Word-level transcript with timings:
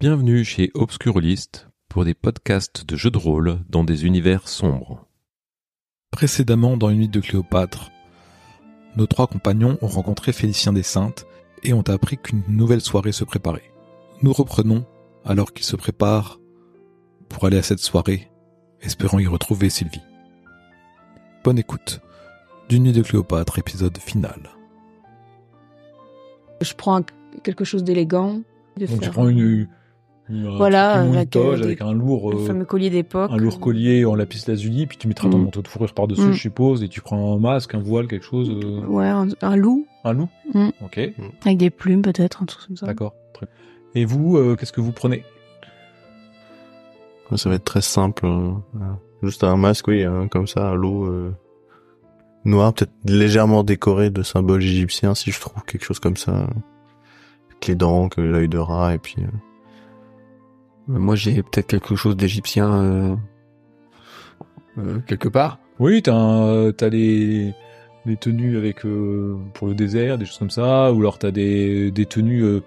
Bienvenue 0.00 0.44
chez 0.44 0.70
Obscurlist 0.74 1.68
pour 1.88 2.04
des 2.04 2.14
podcasts 2.14 2.86
de 2.86 2.96
jeux 2.96 3.10
de 3.10 3.18
rôle 3.18 3.58
dans 3.68 3.84
des 3.84 4.06
univers 4.06 4.48
sombres. 4.48 5.06
Précédemment 6.10 6.76
dans 6.76 6.90
une 6.90 6.98
nuit 7.00 7.08
de 7.08 7.20
Cléopâtre, 7.20 7.90
nos 8.96 9.06
trois 9.06 9.26
compagnons 9.26 9.78
ont 9.82 9.86
rencontré 9.88 10.32
Félicien 10.32 10.72
des 10.72 10.82
Saintes 10.82 11.26
et 11.62 11.72
ont 11.72 11.82
appris 11.88 12.16
qu'une 12.18 12.42
nouvelle 12.48 12.80
soirée 12.80 13.12
se 13.12 13.24
préparait. 13.24 13.70
Nous 14.22 14.32
reprenons 14.32 14.84
alors 15.24 15.52
qu'ils 15.52 15.66
se 15.66 15.76
préparent 15.76 16.40
pour 17.28 17.44
aller 17.44 17.58
à 17.58 17.62
cette 17.62 17.78
soirée, 17.78 18.30
espérant 18.80 19.18
y 19.18 19.26
retrouver 19.26 19.68
Sylvie. 19.70 20.00
Bonne 21.44 21.58
écoute 21.58 22.00
d'une 22.68 22.84
nuit 22.84 22.92
de 22.92 23.02
Cléopâtre, 23.02 23.58
épisode 23.58 23.98
final. 23.98 24.50
Je 26.60 26.74
prends 26.74 27.02
quelque 27.42 27.64
chose 27.64 27.84
d'élégant. 27.84 28.40
De 28.76 28.86
Donc 28.86 28.98
tu 28.98 29.04
faire 29.04 29.12
prends 29.12 29.28
une, 29.28 29.38
une- 29.38 29.62
un 29.62 29.68
Voilà, 30.56 30.92
avec, 31.00 31.30
toge 31.30 31.54
euh, 31.54 31.56
des- 31.60 31.64
avec 31.66 31.80
un 31.82 31.92
lourd, 31.92 32.30
le 32.32 32.38
euh, 32.38 32.46
fameux 32.46 32.64
collier 32.64 32.88
d'époque. 32.90 33.30
un 33.32 33.36
lourd 33.36 33.58
collier 33.60 34.04
en 34.04 34.14
lapis 34.14 34.44
lazuli, 34.46 34.86
puis 34.86 34.96
tu 34.96 35.08
mettras 35.08 35.28
ton 35.28 35.38
Mm. 35.38 35.44
manteau 35.44 35.62
de 35.62 35.68
fourrure 35.68 35.92
par-dessus, 35.92 36.22
Mm. 36.22 36.32
je 36.32 36.40
suppose, 36.40 36.82
et 36.82 36.88
tu 36.88 37.00
prends 37.00 37.34
un 37.34 37.38
masque, 37.38 37.74
un 37.74 37.80
voile, 37.80 38.06
quelque 38.06 38.24
chose, 38.24 38.50
euh, 38.50 38.84
Ouais, 38.86 39.06
un, 39.08 39.28
un 39.42 39.56
loup 39.56 39.86
un 40.04 40.12
loup. 40.12 40.28
Mm. 40.54 40.68
Ok, 40.84 40.98
avec 41.44 41.58
des 41.58 41.70
plumes 41.70 42.02
peut-être, 42.02 42.42
un 42.42 42.46
truc 42.46 42.66
comme 42.68 42.76
ça. 42.76 42.86
d'accord. 42.86 43.14
Très 43.34 43.46
bien. 43.46 44.00
Et 44.02 44.04
vous, 44.04 44.36
euh, 44.36 44.56
qu'est-ce 44.56 44.72
que 44.72 44.80
vous 44.80 44.92
prenez? 44.92 45.24
Ça 47.36 47.48
va 47.48 47.54
être 47.56 47.64
très 47.64 47.80
simple. 47.80 48.26
Juste 49.22 49.44
un 49.44 49.56
masque, 49.56 49.86
oui, 49.88 50.02
hein, 50.02 50.26
comme 50.28 50.46
ça, 50.48 50.70
à 50.70 50.74
l'eau 50.74 51.04
euh, 51.06 51.32
noir, 52.44 52.72
peut-être 52.72 52.90
légèrement 53.04 53.62
décoré 53.62 54.10
de 54.10 54.22
symboles 54.22 54.62
égyptiens, 54.62 55.14
si 55.14 55.30
je 55.30 55.40
trouve 55.40 55.62
quelque 55.64 55.84
chose 55.84 56.00
comme 56.00 56.16
ça. 56.16 56.32
Avec 56.32 57.66
les 57.68 57.74
dents, 57.76 58.08
que 58.08 58.20
l'œil 58.20 58.48
de 58.48 58.58
rat, 58.58 58.94
et 58.94 58.98
puis... 58.98 59.16
Euh, 59.20 59.26
Moi, 60.88 61.14
j'ai 61.14 61.42
peut-être 61.42 61.66
quelque 61.68 61.94
chose 61.94 62.16
d'égyptien 62.16 62.72
euh, 62.72 63.16
euh, 64.78 64.98
quelque 65.06 65.28
part. 65.28 65.58
Oui, 65.78 66.02
t'as 66.02 66.14
un- 66.14 66.72
t'as 66.72 66.88
les 66.88 67.54
les 68.06 68.16
tenues 68.16 68.56
avec 68.56 68.84
euh, 68.86 69.36
pour 69.54 69.66
le 69.68 69.74
désert, 69.74 70.16
des 70.18 70.24
choses 70.24 70.38
comme 70.38 70.50
ça, 70.50 70.92
ou 70.92 71.00
alors 71.00 71.18
t'as 71.18 71.30
des 71.30 71.90
des 71.90 72.06
tenues 72.06 72.42
euh, 72.44 72.60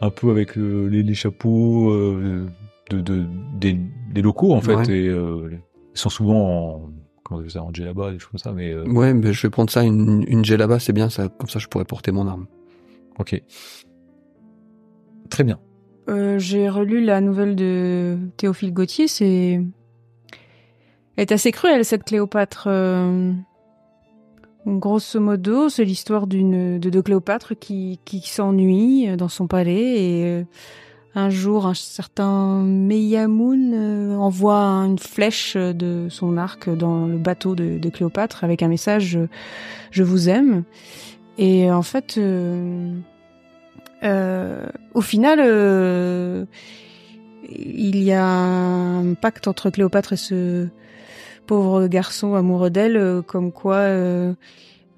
un 0.00 0.10
peu 0.10 0.30
avec 0.30 0.58
euh, 0.58 0.86
les, 0.88 1.02
les 1.02 1.14
chapeaux 1.14 1.90
euh, 1.92 2.46
de, 2.90 3.00
de 3.00 3.24
des, 3.58 3.78
des 4.12 4.22
locaux 4.22 4.52
en 4.54 4.60
fait, 4.60 4.74
Ouais. 4.76 4.90
et 4.90 5.08
euh, 5.08 5.50
ils 5.94 5.98
sont 5.98 6.10
souvent 6.10 6.34
en 6.76 6.90
comment 7.24 7.38
on 7.38 7.40
appelle 7.40 7.50
ça 7.50 7.62
en 7.62 7.72
djellaba, 7.72 8.12
des 8.12 8.18
choses 8.18 8.30
comme 8.30 8.38
ça, 8.38 8.52
mais 8.52 8.72
euh, 8.72 8.84
Ouais, 8.86 9.14
mais 9.14 9.32
je 9.32 9.42
vais 9.42 9.50
prendre 9.50 9.70
ça, 9.70 9.82
une, 9.82 10.24
une 10.28 10.42
là 10.42 10.78
c'est 10.78 10.92
bien, 10.92 11.08
ça, 11.08 11.28
comme 11.28 11.48
ça 11.48 11.58
je 11.58 11.66
pourrais 11.68 11.84
porter 11.84 12.12
mon 12.12 12.26
arme. 12.28 12.46
ok, 13.18 13.40
très 15.30 15.42
bien. 15.44 15.58
Euh, 16.08 16.38
J'ai 16.38 16.68
relu 16.68 17.04
la 17.04 17.20
nouvelle 17.20 17.56
de 17.56 18.16
Théophile 18.36 18.72
Gautier, 18.72 19.08
c'est... 19.08 19.60
Assez 21.30 21.50
cruelle, 21.50 21.84
cette 21.84 22.04
Cléopâtre. 22.04 22.64
euh, 22.66 23.32
Grosso 24.66 25.18
modo, 25.18 25.68
c'est 25.68 25.84
l'histoire 25.84 26.26
de, 26.26 26.78
de 26.78 27.00
Cléopâtre 27.00 27.54
qui, 27.58 27.98
s'ennuie 28.24 29.16
dans 29.16 29.28
son 29.28 29.46
palais 29.46 30.02
et 30.02 30.24
euh, 30.24 30.44
un 31.14 31.30
jour, 31.30 31.66
un 31.66 31.72
certain 31.72 32.62
Meyamoun 32.62 34.14
envoie 34.18 34.58
une 34.58 34.98
flèche 34.98 35.56
de 35.56 36.08
son 36.10 36.36
arc 36.36 36.68
dans 36.68 37.06
le 37.06 37.16
bateau 37.16 37.54
de, 37.54 37.88
Cléopâtre 37.88 38.44
avec 38.44 38.62
un 38.62 38.68
message 38.68 39.18
Je 39.90 40.02
vous 40.02 40.28
aime». 40.28 40.64
Et 41.38 41.70
en 41.70 41.82
fait... 41.82 42.20
euh, 44.06 44.66
au 44.94 45.00
final, 45.00 45.40
euh, 45.42 46.44
il 47.48 48.02
y 48.02 48.12
a 48.12 48.26
un 48.26 49.14
pacte 49.14 49.48
entre 49.48 49.70
Cléopâtre 49.70 50.14
et 50.14 50.16
ce 50.16 50.68
pauvre 51.46 51.86
garçon 51.86 52.34
amoureux 52.34 52.70
d'elle, 52.70 52.96
euh, 52.96 53.22
comme 53.22 53.52
quoi 53.52 53.80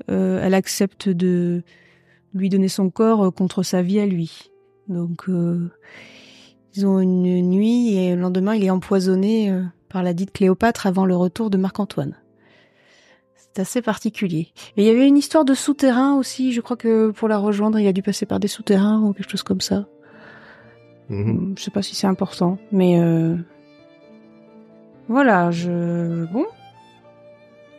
elle 0.08 0.54
accepte 0.54 1.08
de 1.08 1.62
lui 2.34 2.48
donner 2.48 2.68
son 2.68 2.88
corps 2.88 3.32
contre 3.34 3.62
sa 3.62 3.82
vie 3.82 4.00
à 4.00 4.06
lui. 4.06 4.50
Donc, 4.88 5.26
ils 6.74 6.86
ont 6.86 7.00
une 7.00 7.42
nuit 7.42 7.96
et 7.96 8.14
le 8.14 8.20
lendemain, 8.22 8.54
il 8.54 8.64
est 8.64 8.70
empoisonné 8.70 9.52
par 9.90 10.02
la 10.02 10.14
dite 10.14 10.32
Cléopâtre 10.32 10.86
avant 10.86 11.04
le 11.04 11.16
retour 11.16 11.50
de 11.50 11.58
Marc-Antoine. 11.58 12.14
C'est 13.54 13.62
assez 13.62 13.82
particulier. 13.82 14.48
Et 14.76 14.82
il 14.82 14.84
y 14.84 14.90
avait 14.90 15.06
une 15.08 15.16
histoire 15.16 15.44
de 15.44 15.54
souterrain 15.54 16.14
aussi. 16.16 16.52
Je 16.52 16.60
crois 16.60 16.76
que 16.76 17.10
pour 17.10 17.28
la 17.28 17.38
rejoindre, 17.38 17.78
il 17.78 17.86
a 17.88 17.92
dû 17.92 18.02
passer 18.02 18.24
par 18.26 18.38
des 18.40 18.48
souterrains 18.48 19.00
ou 19.02 19.12
quelque 19.12 19.30
chose 19.30 19.42
comme 19.42 19.60
ça. 19.60 19.86
mhm. 21.08 21.54
Je 21.58 21.62
sais 21.64 21.70
pas 21.70 21.82
si 21.82 21.94
c'est 21.96 22.06
important, 22.06 22.58
mais 22.70 23.00
euh... 23.00 23.36
voilà, 25.08 25.50
je 25.50 26.24
bon. 26.26 26.44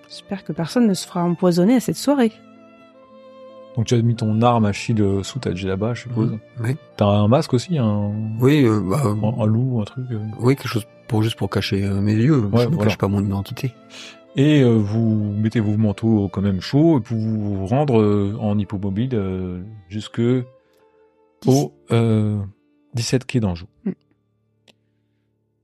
J'espère 0.10 0.44
que 0.44 0.52
personne 0.54 0.88
ne 0.88 0.94
se 0.96 1.06
fera 1.08 1.24
empoisonner 1.24 1.76
à 1.76 1.80
cette 1.80 1.96
soirée. 1.98 2.32
Donc 3.76 3.86
tu 3.86 3.94
as 3.94 4.02
mis 4.02 4.16
ton 4.16 4.42
arme 4.42 4.66
Achille 4.66 5.00
euh, 5.02 5.22
sous 5.24 5.38
ta 5.40 5.54
djellaba, 5.54 5.94
je 5.94 6.02
suppose. 6.02 6.38
Oui. 6.62 6.76
T'as 6.98 7.06
un 7.06 7.28
masque 7.28 7.54
aussi, 7.54 7.78
un, 7.78 8.12
Oui, 8.42 8.66
euh, 8.66 8.82
bah, 8.82 9.02
un, 9.06 9.42
un 9.42 9.46
loup, 9.46 9.80
un 9.80 9.86
truc. 9.86 10.06
euh. 10.12 10.18
oui, 10.40 10.56
quelque 10.56 10.68
chose 10.68 10.86
pour 11.08 11.22
juste 11.24 11.38
pour 11.38 11.50
cacher 11.50 11.82
mes 11.88 12.14
yeux. 12.16 12.40
Ouais, 12.40 12.64
je 12.64 12.68
ne 12.70 12.74
voilà. 12.74 12.90
cache 12.90 12.98
pas 12.98 13.08
mon 13.08 13.24
identité. 13.24 13.74
Et 14.36 14.62
euh, 14.62 14.76
vous 14.76 15.34
mettez 15.34 15.60
vos 15.60 15.76
manteaux 15.76 16.30
quand 16.30 16.42
même 16.42 16.62
chauds 16.62 17.00
pour 17.02 17.18
vous 17.18 17.66
rendre 17.66 18.00
euh, 18.00 18.38
en 18.40 18.58
hippomobile 18.58 19.14
euh, 19.14 19.62
jusque 19.88 20.22
au 21.46 21.74
euh, 21.92 22.40
17 22.94 23.26
quai 23.26 23.40
d'Anjou. 23.40 23.66
Mm. 23.86 23.92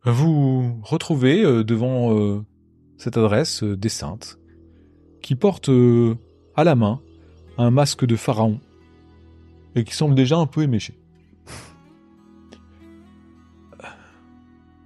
Vous 0.05 0.79
retrouvez 0.83 1.63
devant 1.63 2.43
cette 2.95 3.17
adresse 3.17 3.63
des 3.63 3.89
saintes 3.89 4.37
qui 5.23 5.33
porte 5.33 5.71
à 6.55 6.63
la 6.63 6.75
main 6.75 7.01
un 7.57 7.71
masque 7.71 8.05
de 8.05 8.15
pharaon 8.15 8.59
et 9.73 9.83
qui 9.83 9.95
semble 9.95 10.13
déjà 10.13 10.37
un 10.37 10.45
peu 10.45 10.61
éméché. 10.61 10.93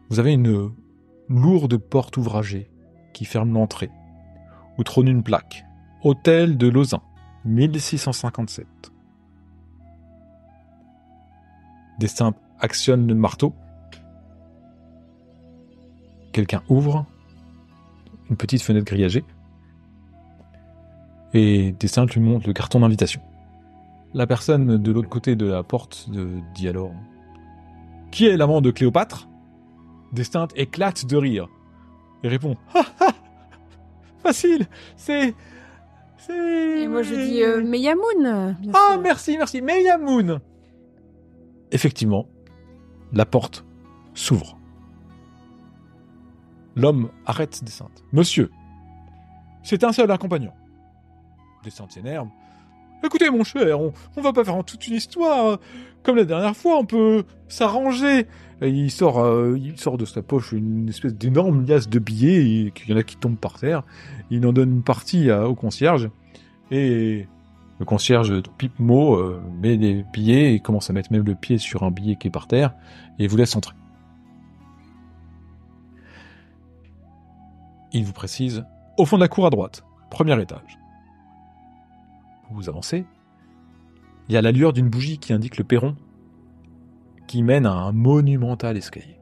Vous 0.09 0.19
avez 0.19 0.31
une 0.31 0.71
lourde 1.27 1.75
porte 1.75 2.15
ouvragée 2.15 2.69
ferme 3.25 3.53
l'entrée, 3.53 3.91
où 4.77 4.83
trône 4.83 5.07
une 5.07 5.23
plaque. 5.23 5.65
Hôtel 6.03 6.57
de 6.57 6.67
Lausanne, 6.67 7.01
1657. 7.45 8.65
Des 11.99 12.07
simples 12.07 12.39
actionnent 12.59 13.07
le 13.07 13.15
marteau. 13.15 13.53
Quelqu'un 16.31 16.63
ouvre 16.69 17.05
une 18.29 18.37
petite 18.37 18.61
fenêtre 18.61 18.85
grillagée. 18.85 19.25
Et 21.33 21.73
des 21.73 21.87
simples 21.87 22.13
lui 22.13 22.21
montrent 22.21 22.47
le 22.47 22.53
carton 22.53 22.79
d'invitation. 22.79 23.21
La 24.13 24.25
personne 24.25 24.77
de 24.77 24.91
l'autre 24.91 25.09
côté 25.09 25.35
de 25.35 25.45
la 25.45 25.61
porte 25.61 26.09
dit 26.55 26.67
alors 26.67 26.91
Qui 28.11 28.27
est 28.27 28.37
l'amant 28.37 28.61
de 28.61 28.71
Cléopâtre? 28.71 29.27
Destin 30.13 30.47
éclate 30.55 31.05
de 31.05 31.17
rire 31.17 31.47
et 32.23 32.27
répond 32.27 32.55
Ha 32.73 32.83
ha 32.99 33.07
Facile 34.23 34.67
C'est. 34.97 35.33
C'est. 36.17 36.81
Et 36.81 36.87
moi 36.87 37.01
je 37.03 37.15
dis 37.15 37.41
euh, 37.41 37.63
Meyamoun. 37.63 38.55
Ah, 38.73 38.91
sûr. 38.93 39.01
merci, 39.01 39.37
merci, 39.37 39.61
Meyamoun 39.61 40.41
Effectivement, 41.71 42.27
la 43.13 43.25
porte 43.25 43.65
s'ouvre. 44.13 44.57
L'homme 46.75 47.09
arrête 47.25 47.63
des 47.63 47.71
saintes. 47.71 48.03
Monsieur, 48.11 48.51
c'est 49.63 49.83
un 49.83 49.91
seul 49.93 50.11
accompagnant. 50.11 50.53
Des 51.63 51.69
saintes 51.69 51.91
s'énervent. 51.91 52.29
Écoutez, 53.03 53.29
mon 53.29 53.43
cher, 53.43 53.79
on, 53.79 53.93
va 54.21 54.33
pas 54.33 54.43
faire 54.43 54.55
en 54.55 54.63
toute 54.63 54.87
une 54.87 54.95
histoire. 54.95 55.59
Comme 56.03 56.17
la 56.17 56.25
dernière 56.25 56.55
fois, 56.55 56.77
on 56.77 56.85
peut 56.85 57.23
s'arranger. 57.47 58.27
Il 58.61 58.91
sort, 58.91 59.19
euh, 59.19 59.57
il 59.57 59.79
sort 59.79 59.97
de 59.97 60.05
sa 60.05 60.21
poche 60.21 60.51
une 60.51 60.89
espèce 60.89 61.15
d'énorme 61.15 61.65
liasse 61.65 61.87
de 61.87 61.99
billets, 61.99 62.65
et 62.65 62.71
qu'il 62.71 62.89
y 62.89 62.93
en 62.93 62.97
a 62.97 63.03
qui 63.03 63.15
tombent 63.15 63.37
par 63.37 63.57
terre. 63.57 63.83
Il 64.29 64.45
en 64.45 64.51
donne 64.51 64.71
une 64.71 64.83
partie 64.83 65.31
au 65.31 65.55
concierge. 65.55 66.09
Et 66.71 67.25
le 67.79 67.85
concierge 67.85 68.41
pipe 68.57 68.77
mot, 68.77 69.15
euh, 69.15 69.41
met 69.61 69.77
les 69.77 70.03
billets 70.03 70.53
et 70.53 70.59
commence 70.59 70.89
à 70.89 70.93
mettre 70.93 71.11
même 71.13 71.23
le 71.23 71.35
pied 71.35 71.57
sur 71.57 71.83
un 71.83 71.91
billet 71.91 72.17
qui 72.17 72.27
est 72.27 72.31
par 72.31 72.47
terre 72.47 72.73
et 73.17 73.27
vous 73.27 73.37
laisse 73.37 73.55
entrer. 73.55 73.75
Il 77.93 78.03
vous 78.03 78.13
précise 78.13 78.65
au 78.97 79.05
fond 79.05 79.15
de 79.15 79.21
la 79.21 79.29
cour 79.29 79.45
à 79.45 79.49
droite, 79.49 79.83
premier 80.11 80.39
étage. 80.41 80.77
Vous 82.51 82.69
avancez. 82.69 83.05
Il 84.27 84.35
y 84.35 84.37
a 84.37 84.41
la 84.41 84.51
lueur 84.51 84.73
d'une 84.73 84.89
bougie 84.89 85.17
qui 85.17 85.33
indique 85.33 85.57
le 85.57 85.63
perron 85.63 85.95
qui 87.27 87.43
mène 87.43 87.67
à 87.67 87.73
un 87.73 87.91
monumental 87.91 88.75
escalier. 88.75 89.19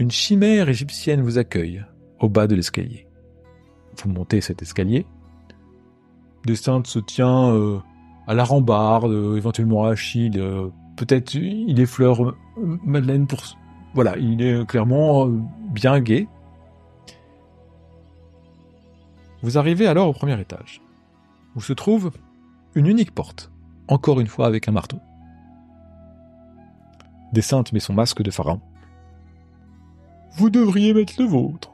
Une 0.00 0.10
chimère 0.10 0.68
égyptienne 0.68 1.22
vous 1.22 1.38
accueille 1.38 1.84
au 2.18 2.28
bas 2.28 2.48
de 2.48 2.56
l'escalier. 2.56 3.06
Vous 3.96 4.10
montez 4.10 4.40
cet 4.40 4.60
escalier. 4.60 5.06
Destin 6.44 6.82
se 6.84 6.98
tient 6.98 7.50
euh, 7.52 7.78
à 8.26 8.34
la 8.34 8.42
rambarde, 8.42 9.12
euh, 9.12 9.36
éventuellement 9.36 9.84
à 9.84 9.90
Achille, 9.90 10.40
euh, 10.40 10.68
Peut-être 10.96 11.34
il 11.34 11.80
effleure 11.80 12.34
Madeleine 12.56 13.26
pour... 13.26 13.40
Voilà, 13.94 14.16
il 14.18 14.42
est 14.42 14.66
clairement 14.66 15.26
bien 15.70 16.00
gai. 16.00 16.28
Vous 19.42 19.58
arrivez 19.58 19.86
alors 19.86 20.08
au 20.08 20.12
premier 20.12 20.38
étage, 20.40 20.80
où 21.56 21.60
se 21.60 21.72
trouve 21.72 22.10
une 22.74 22.86
unique 22.86 23.14
porte, 23.14 23.50
encore 23.88 24.20
une 24.20 24.26
fois 24.26 24.46
avec 24.46 24.68
un 24.68 24.72
marteau. 24.72 24.98
Descente 27.32 27.72
met 27.72 27.80
son 27.80 27.94
masque 27.94 28.22
de 28.22 28.30
pharaon. 28.30 28.60
Vous 30.36 30.50
devriez 30.50 30.94
mettre 30.94 31.14
le 31.18 31.26
vôtre. 31.26 31.70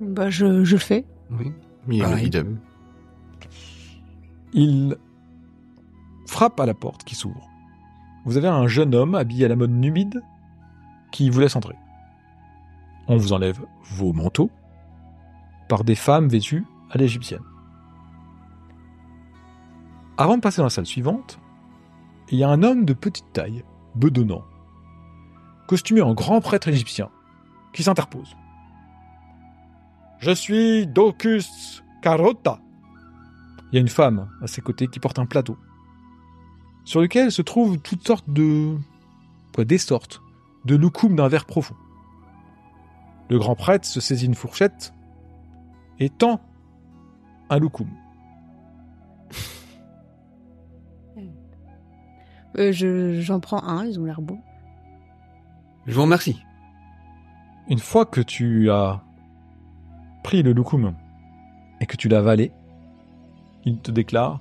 Bah, 0.00 0.30
je, 0.30 0.64
je 0.64 0.74
le 0.74 0.80
fais. 0.80 1.04
Oui. 1.30 1.52
Il 1.88 2.24
idem. 2.24 2.58
Il 4.52 4.96
frappe 6.26 6.58
à 6.60 6.66
la 6.66 6.74
porte 6.74 7.04
qui 7.04 7.14
s'ouvre. 7.14 7.48
Vous 8.24 8.36
avez 8.36 8.48
un 8.48 8.66
jeune 8.66 8.94
homme 8.94 9.14
habillé 9.14 9.44
à 9.44 9.48
la 9.48 9.56
mode 9.56 9.70
numide 9.70 10.22
qui 11.12 11.28
vous 11.28 11.40
laisse 11.40 11.56
entrer. 11.56 11.76
On 13.06 13.16
vous 13.16 13.32
enlève 13.32 13.60
vos 13.84 14.12
manteaux 14.12 14.50
par 15.68 15.84
des 15.84 15.94
femmes 15.94 16.28
vêtues 16.28 16.64
à 16.90 16.98
l'égyptienne. 16.98 17.42
Avant 20.16 20.36
de 20.36 20.40
passer 20.40 20.58
dans 20.58 20.64
la 20.64 20.70
salle 20.70 20.86
suivante, 20.86 21.40
il 22.30 22.38
y 22.38 22.44
a 22.44 22.48
un 22.48 22.62
homme 22.62 22.84
de 22.84 22.92
petite 22.92 23.32
taille, 23.32 23.64
bedonnant, 23.94 24.44
costumé 25.66 26.02
en 26.02 26.14
grand 26.14 26.40
prêtre 26.40 26.68
égyptien, 26.68 27.10
qui 27.72 27.82
s'interpose. 27.82 28.36
Je 30.18 30.30
suis 30.30 30.86
Docus 30.86 31.82
Carota. 32.00 32.60
Il 33.70 33.74
y 33.74 33.78
a 33.78 33.80
une 33.80 33.88
femme 33.88 34.28
à 34.40 34.46
ses 34.46 34.60
côtés 34.60 34.86
qui 34.86 35.00
porte 35.00 35.18
un 35.18 35.26
plateau, 35.26 35.58
sur 36.84 37.00
lequel 37.00 37.32
se 37.32 37.42
trouvent 37.42 37.78
toutes 37.78 38.06
sortes 38.06 38.30
de... 38.30 38.76
quoi, 39.52 39.64
des 39.64 39.78
sortes 39.78 40.22
de 40.64 40.76
loukoum 40.76 41.16
d'un 41.16 41.28
verre 41.28 41.44
profond. 41.44 41.76
Le 43.28 43.38
grand 43.38 43.54
prêtre 43.54 43.86
se 43.86 44.00
saisit 44.00 44.26
une 44.26 44.34
fourchette 44.34 44.94
et 45.98 46.08
tend 46.08 46.40
un 47.50 47.58
loukoum. 47.58 47.88
Euh, 52.56 52.70
je- 52.72 53.20
J'en 53.20 53.40
prends 53.40 53.62
un, 53.64 53.84
ils 53.84 53.98
ont 53.98 54.04
l'air 54.04 54.20
beaux. 54.22 54.38
Je 55.86 55.94
vous 55.94 56.02
remercie. 56.02 56.40
Une 57.68 57.78
fois 57.80 58.06
que 58.06 58.20
tu 58.20 58.70
as 58.70 59.02
pris 60.22 60.42
le 60.42 60.52
loukoum 60.52 60.94
et 61.80 61.86
que 61.86 61.96
tu 61.96 62.08
l'as 62.08 62.18
avalé, 62.18 62.52
il 63.64 63.78
te 63.80 63.90
déclare 63.90 64.40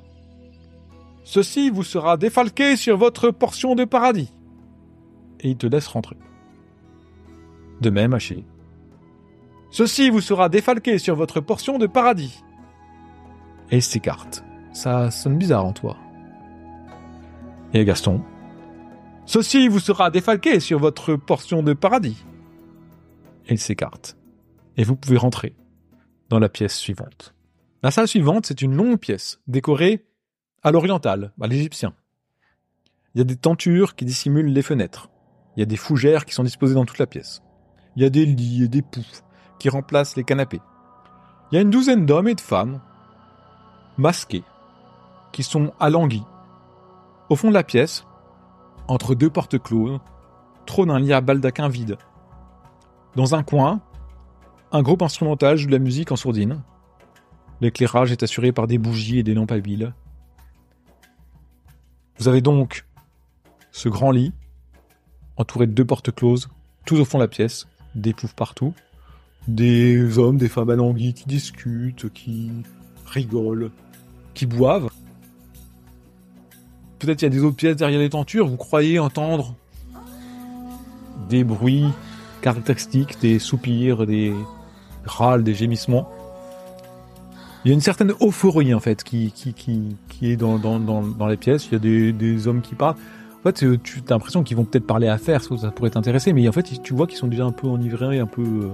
Ceci 1.25 1.69
vous 1.69 1.83
sera 1.83 2.17
défalqué 2.17 2.75
sur 2.75 2.97
votre 2.97 3.31
portion 3.31 3.75
de 3.75 3.85
paradis. 3.85 4.33
Et 5.39 5.51
il 5.51 5.57
te 5.57 5.65
laisse 5.65 5.87
rentrer. 5.87 6.17
De 7.81 7.89
même, 7.89 8.13
Achille. 8.13 8.43
Ceci 9.71 10.09
vous 10.09 10.19
sera 10.21 10.49
défalqué 10.49 10.97
sur 10.99 11.15
votre 11.15 11.39
portion 11.39 11.77
de 11.79 11.87
paradis. 11.87 12.43
Et 13.73 13.77
il 13.77 13.81
s'écarte. 13.81 14.43
Ça 14.71 15.09
sonne 15.09 15.39
bizarre 15.39 15.65
en 15.65 15.73
toi. 15.73 15.97
Et 17.73 17.83
Gaston. 17.83 18.21
Ceci 19.25 19.67
vous 19.67 19.79
sera 19.79 20.11
défalqué 20.11 20.59
sur 20.59 20.77
votre 20.77 21.15
portion 21.15 21.63
de 21.63 21.73
paradis. 21.73 22.23
Il 23.49 23.57
s'écarte. 23.57 24.15
Et 24.77 24.83
vous 24.83 24.95
pouvez 24.95 25.17
rentrer 25.17 25.55
dans 26.29 26.37
la 26.37 26.49
pièce 26.49 26.77
suivante. 26.77 27.33
La 27.81 27.89
salle 27.89 28.07
suivante, 28.07 28.45
c'est 28.45 28.61
une 28.61 28.75
longue 28.75 28.99
pièce, 28.99 29.41
décorée 29.47 30.05
à 30.61 30.69
l'oriental, 30.69 31.33
à 31.41 31.47
l'égyptien. 31.47 31.95
Il 33.15 33.17
y 33.17 33.21
a 33.21 33.25
des 33.25 33.37
tentures 33.37 33.95
qui 33.95 34.05
dissimulent 34.05 34.53
les 34.53 34.61
fenêtres. 34.61 35.09
Il 35.57 35.61
y 35.61 35.63
a 35.63 35.65
des 35.65 35.77
fougères 35.77 36.25
qui 36.25 36.35
sont 36.35 36.43
disposées 36.43 36.75
dans 36.75 36.85
toute 36.85 36.99
la 36.99 37.07
pièce. 37.07 37.41
Il 37.95 38.03
y 38.03 38.05
a 38.05 38.11
des 38.11 38.27
lits 38.27 38.65
et 38.65 38.67
des 38.67 38.83
poufs 38.83 39.23
qui 39.57 39.69
remplacent 39.69 40.15
les 40.15 40.23
canapés. 40.23 40.61
Il 41.51 41.55
y 41.55 41.57
a 41.57 41.61
une 41.61 41.71
douzaine 41.71 42.05
d'hommes 42.05 42.27
et 42.27 42.35
de 42.35 42.41
femmes, 42.41 42.79
masqués, 43.97 44.43
qui 45.31 45.43
sont 45.43 45.71
alanguis. 45.79 46.23
Au 47.29 47.35
fond 47.35 47.49
de 47.49 47.53
la 47.53 47.63
pièce, 47.63 48.05
entre 48.87 49.15
deux 49.15 49.29
portes 49.29 49.61
closes, 49.61 49.99
trône 50.65 50.91
un 50.91 50.99
lit 50.99 51.13
à 51.13 51.21
baldaquin 51.21 51.67
vide. 51.67 51.97
Dans 53.15 53.35
un 53.35 53.43
coin, 53.43 53.81
un 54.71 54.81
groupe 54.81 55.01
instrumental 55.01 55.57
joue 55.57 55.67
de 55.67 55.71
la 55.71 55.79
musique 55.79 56.11
en 56.11 56.15
sourdine. 56.15 56.61
L'éclairage 57.61 58.11
est 58.11 58.23
assuré 58.23 58.51
par 58.51 58.67
des 58.67 58.77
bougies 58.77 59.19
et 59.19 59.23
des 59.23 59.33
lampes. 59.33 59.53
Vous 62.17 62.27
avez 62.27 62.41
donc 62.41 62.85
ce 63.71 63.89
grand 63.89 64.11
lit, 64.11 64.33
entouré 65.37 65.67
de 65.67 65.71
deux 65.71 65.85
portes 65.85 66.11
closes, 66.11 66.49
tout 66.85 66.97
au 66.97 67.05
fond 67.05 67.17
de 67.17 67.23
la 67.23 67.27
pièce, 67.27 67.67
des 67.95 68.13
poufs 68.13 68.35
partout, 68.35 68.73
des 69.47 70.17
hommes, 70.17 70.37
des 70.37 70.49
femmes 70.49 70.69
alanguies 70.69 71.13
qui 71.13 71.25
discutent, 71.25 72.11
qui 72.13 72.51
rigolent, 73.05 73.71
qui 74.33 74.45
boivent. 74.45 74.89
Peut-être 76.99 77.21
il 77.21 77.25
y 77.25 77.27
a 77.27 77.31
des 77.31 77.43
autres 77.43 77.57
pièces 77.57 77.75
derrière 77.75 77.99
les 77.99 78.09
tentures, 78.09 78.47
vous 78.47 78.57
croyez 78.57 78.99
entendre 78.99 79.55
des 81.29 81.43
bruits 81.43 81.87
caractéristiques, 82.41 83.19
des 83.21 83.39
soupirs, 83.39 84.05
des 84.05 84.33
râles, 85.05 85.43
des 85.43 85.53
gémissements. 85.53 86.09
Il 87.63 87.69
y 87.69 87.71
a 87.71 87.73
une 87.73 87.81
certaine 87.81 88.13
euphorie 88.21 88.73
en 88.73 88.79
fait 88.79 89.03
qui, 89.03 89.31
qui, 89.31 89.53
qui, 89.53 89.95
qui 90.09 90.31
est 90.31 90.35
dans, 90.35 90.57
dans, 90.59 90.79
dans, 90.79 91.01
dans 91.01 91.27
les 91.27 91.37
pièces. 91.37 91.67
Il 91.67 91.73
y 91.73 91.75
a 91.75 91.79
des, 91.79 92.11
des 92.11 92.47
hommes 92.47 92.61
qui 92.61 92.75
parlent. 92.75 92.95
En 93.39 93.43
fait, 93.43 93.63
euh, 93.63 93.77
tu 93.81 93.99
as 94.07 94.11
l'impression 94.11 94.43
qu'ils 94.43 94.55
vont 94.55 94.63
peut-être 94.63 94.87
parler 94.87 95.07
affaires, 95.09 95.43
ça 95.43 95.57
ça 95.57 95.71
pourrait 95.71 95.89
t'intéresser, 95.89 96.31
mais 96.31 96.47
en 96.47 96.53
fait, 96.53 96.81
tu 96.81 96.93
vois 96.93 97.07
qu'ils 97.07 97.17
sont 97.17 97.27
déjà 97.27 97.43
un 97.43 97.51
peu 97.51 97.67
enivrés, 97.67 98.19
un 98.19 98.25
peu. 98.25 98.41
Euh... 98.41 98.69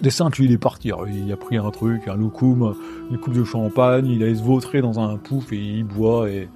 Dessin, 0.00 0.28
lui, 0.30 0.46
il 0.46 0.52
est 0.52 0.58
parti. 0.58 0.90
Il 1.08 1.32
a 1.32 1.36
pris 1.36 1.56
un 1.56 1.70
truc, 1.70 2.08
un 2.08 2.16
loukoum, 2.16 2.74
une 3.10 3.18
coupe 3.18 3.34
de 3.34 3.44
champagne, 3.44 4.06
il 4.06 4.22
allait 4.22 4.34
se 4.34 4.42
vautrer 4.42 4.80
dans 4.80 4.98
un 5.00 5.16
pouf 5.16 5.52
et 5.52 5.56
il 5.56 5.84
boit 5.84 6.28
et, 6.28 6.48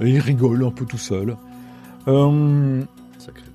il 0.00 0.18
rigole 0.18 0.64
un 0.64 0.70
peu 0.70 0.84
tout 0.84 0.98
seul. 0.98 1.36
Euh. 2.08 2.82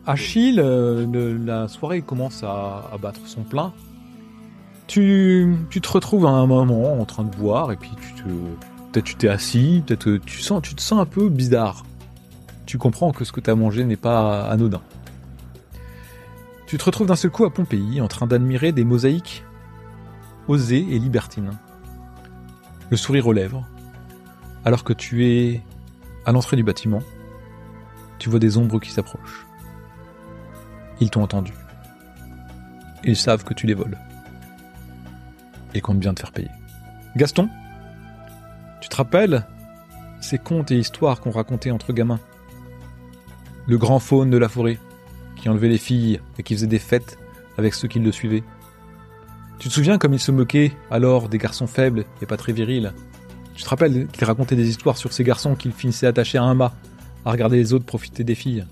Achille, 0.08 0.60
euh, 0.64 1.38
la 1.44 1.68
soirée 1.68 2.04
commence 2.04 2.44
à, 2.44 2.92
battre 3.02 3.22
son 3.26 3.42
plein. 3.42 3.74
Tu, 4.86 5.56
tu 5.72 5.82
te 5.82 5.90
retrouves 5.90 6.28
à 6.28 6.30
un 6.30 6.46
moment 6.46 7.00
en 7.00 7.06
train 7.06 7.24
de 7.24 7.36
boire 7.36 7.72
et 7.72 7.76
puis 7.76 7.90
tu 8.00 8.22
te, 8.22 8.30
peut-être 8.92 9.06
tu 9.06 9.16
t'es 9.16 9.28
assis, 9.28 9.82
peut-être 9.86 10.18
tu 10.18 10.42
sens, 10.42 10.62
tu 10.62 10.76
te 10.76 10.82
sens 10.82 11.00
un 11.00 11.08
peu 11.08 11.30
bizarre. 11.30 11.84
Tu 12.68 12.78
comprends 12.78 13.12
que 13.12 13.26
ce 13.26 13.32
que 13.32 13.40
tu 13.40 13.50
as 13.50 13.56
mangé 13.56 13.84
n'est 13.84 13.96
pas 13.96 14.48
anodin. 14.48 14.82
Tu 16.68 16.78
te 16.78 16.84
retrouves 16.84 17.08
d'un 17.08 17.16
seul 17.16 17.32
coup 17.32 17.46
à 17.46 17.54
Pompéi 17.54 18.02
en 18.02 18.08
train 18.08 18.26
d'admirer 18.26 18.72
des 18.72 18.84
mosaïques 18.84 19.44
osées 20.48 20.86
et 20.90 21.00
libertines. 21.00 21.52
Le 22.90 22.98
sourire 22.98 23.28
aux 23.28 23.34
lèvres, 23.34 23.68
alors 24.64 24.84
que 24.84 24.94
tu 24.94 25.26
es 25.26 25.62
à 26.26 26.32
l'entrée 26.32 26.58
du 26.58 26.64
bâtiment, 26.64 27.02
tu 28.18 28.30
vois 28.30 28.40
des 28.40 28.58
ombres 28.58 28.80
qui 28.80 28.92
s'approchent. 28.92 29.46
Ils 31.00 31.10
t'ont 31.10 31.24
entendu. 31.24 31.54
Ils 33.04 33.18
savent 33.18 33.44
que 33.44 33.54
tu 33.54 33.68
les 33.68 33.74
voles. 33.76 33.98
Ils 35.76 35.82
comptent 35.82 36.00
bien 36.00 36.14
te 36.14 36.22
faire 36.22 36.32
payer. 36.32 36.50
Gaston, 37.16 37.50
tu 38.82 38.90
te 38.90 38.96
rappelles 38.96 39.46
ces 40.20 40.40
contes 40.40 40.72
et 40.72 40.80
histoires 40.80 41.22
qu'on 41.22 41.32
racontait 41.32 41.72
entre 41.72 41.94
gamins? 41.94 42.20
Le 43.68 43.78
grand 43.78 44.00
faune 44.00 44.32
de 44.32 44.38
la 44.38 44.50
forêt, 44.50 44.80
qui 45.46 45.50
enlevait 45.50 45.70
les 45.70 45.78
filles 45.78 46.20
et 46.40 46.44
qui 46.44 46.56
faisait 46.56 46.66
des 46.66 46.80
fêtes 46.80 47.20
avec 47.60 47.76
ceux 47.76 47.88
qui 47.88 48.00
le 48.00 48.12
suivaient. 48.12 48.42
Tu 49.60 49.70
te 49.70 49.74
souviens 49.76 50.00
comme 50.00 50.12
il 50.12 50.20
se 50.20 50.32
moquait 50.32 50.74
alors 50.90 51.30
des 51.30 51.38
garçons 51.38 51.68
faibles 51.68 52.06
et 52.20 52.26
pas 52.26 52.36
très 52.36 52.52
virils? 52.52 52.92
Tu 53.54 53.62
te 53.62 53.70
rappelles 53.70 54.08
qu'il 54.08 54.26
racontait 54.26 54.56
des 54.56 54.68
histoires 54.68 54.98
sur 54.98 55.14
ces 55.14 55.24
garçons 55.24 55.54
qu'il 55.54 55.72
finissait 55.72 56.08
attachés 56.08 56.40
à 56.40 56.44
un 56.44 56.56
mât, 56.56 56.74
à 57.26 57.32
regarder 57.32 57.58
les 57.58 57.74
autres 57.74 57.86
profiter 57.86 58.24
des 58.24 58.34
filles? 58.34 58.66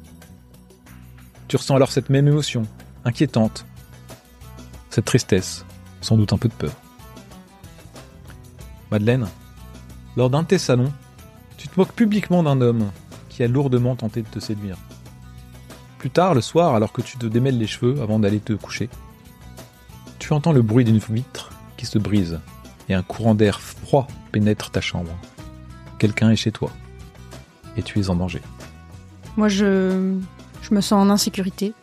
Tu 1.47 1.57
ressens 1.57 1.75
alors 1.75 1.91
cette 1.91 2.09
même 2.09 2.27
émotion, 2.27 2.63
inquiétante, 3.05 3.67
cette 4.89 5.05
tristesse, 5.05 5.65
sans 6.01 6.17
doute 6.17 6.33
un 6.33 6.39
peu 6.39 6.49
de 6.49 6.55
peur. 6.55 6.73
Madeleine, 8.89 9.27
lors 10.17 10.31
d'un 10.31 10.41
de 10.41 10.47
tes 10.47 10.57
salons, 10.57 10.91
tu 11.55 11.67
te 11.67 11.79
moques 11.79 11.93
publiquement 11.93 12.41
d'un 12.41 12.61
homme 12.61 12.89
qui 13.29 13.43
a 13.43 13.47
lourdement 13.47 13.95
tenté 13.95 14.23
de 14.23 14.27
te 14.27 14.39
séduire. 14.39 14.77
Plus 16.03 16.09
tard, 16.09 16.33
le 16.33 16.41
soir, 16.41 16.75
alors 16.75 16.91
que 16.91 17.01
tu 17.01 17.17
te 17.17 17.25
démêles 17.25 17.57
les 17.57 17.65
cheveux 17.65 18.01
avant 18.01 18.19
d'aller 18.19 18.41
te 18.41 18.51
coucher, 18.51 18.89
tu 20.19 20.33
entends 20.33 20.51
le 20.51 20.61
bruit 20.61 20.83
d'une 20.83 20.97
vitre 20.97 21.51
qui 21.77 21.85
se 21.85 21.97
brise 21.97 22.41
et 22.89 22.93
un 22.93 23.01
courant 23.01 23.35
d'air 23.35 23.61
froid 23.61 24.05
pénètre 24.33 24.69
ta 24.69 24.81
chambre. 24.81 25.13
Quelqu'un 25.99 26.29
est 26.29 26.35
chez 26.35 26.51
toi 26.51 26.71
et 27.77 27.83
tu 27.83 28.01
es 28.01 28.09
en 28.09 28.17
danger. 28.17 28.41
Moi, 29.37 29.47
je, 29.47 30.19
je 30.61 30.75
me 30.75 30.81
sens 30.81 31.07
en 31.07 31.09
insécurité. 31.09 31.73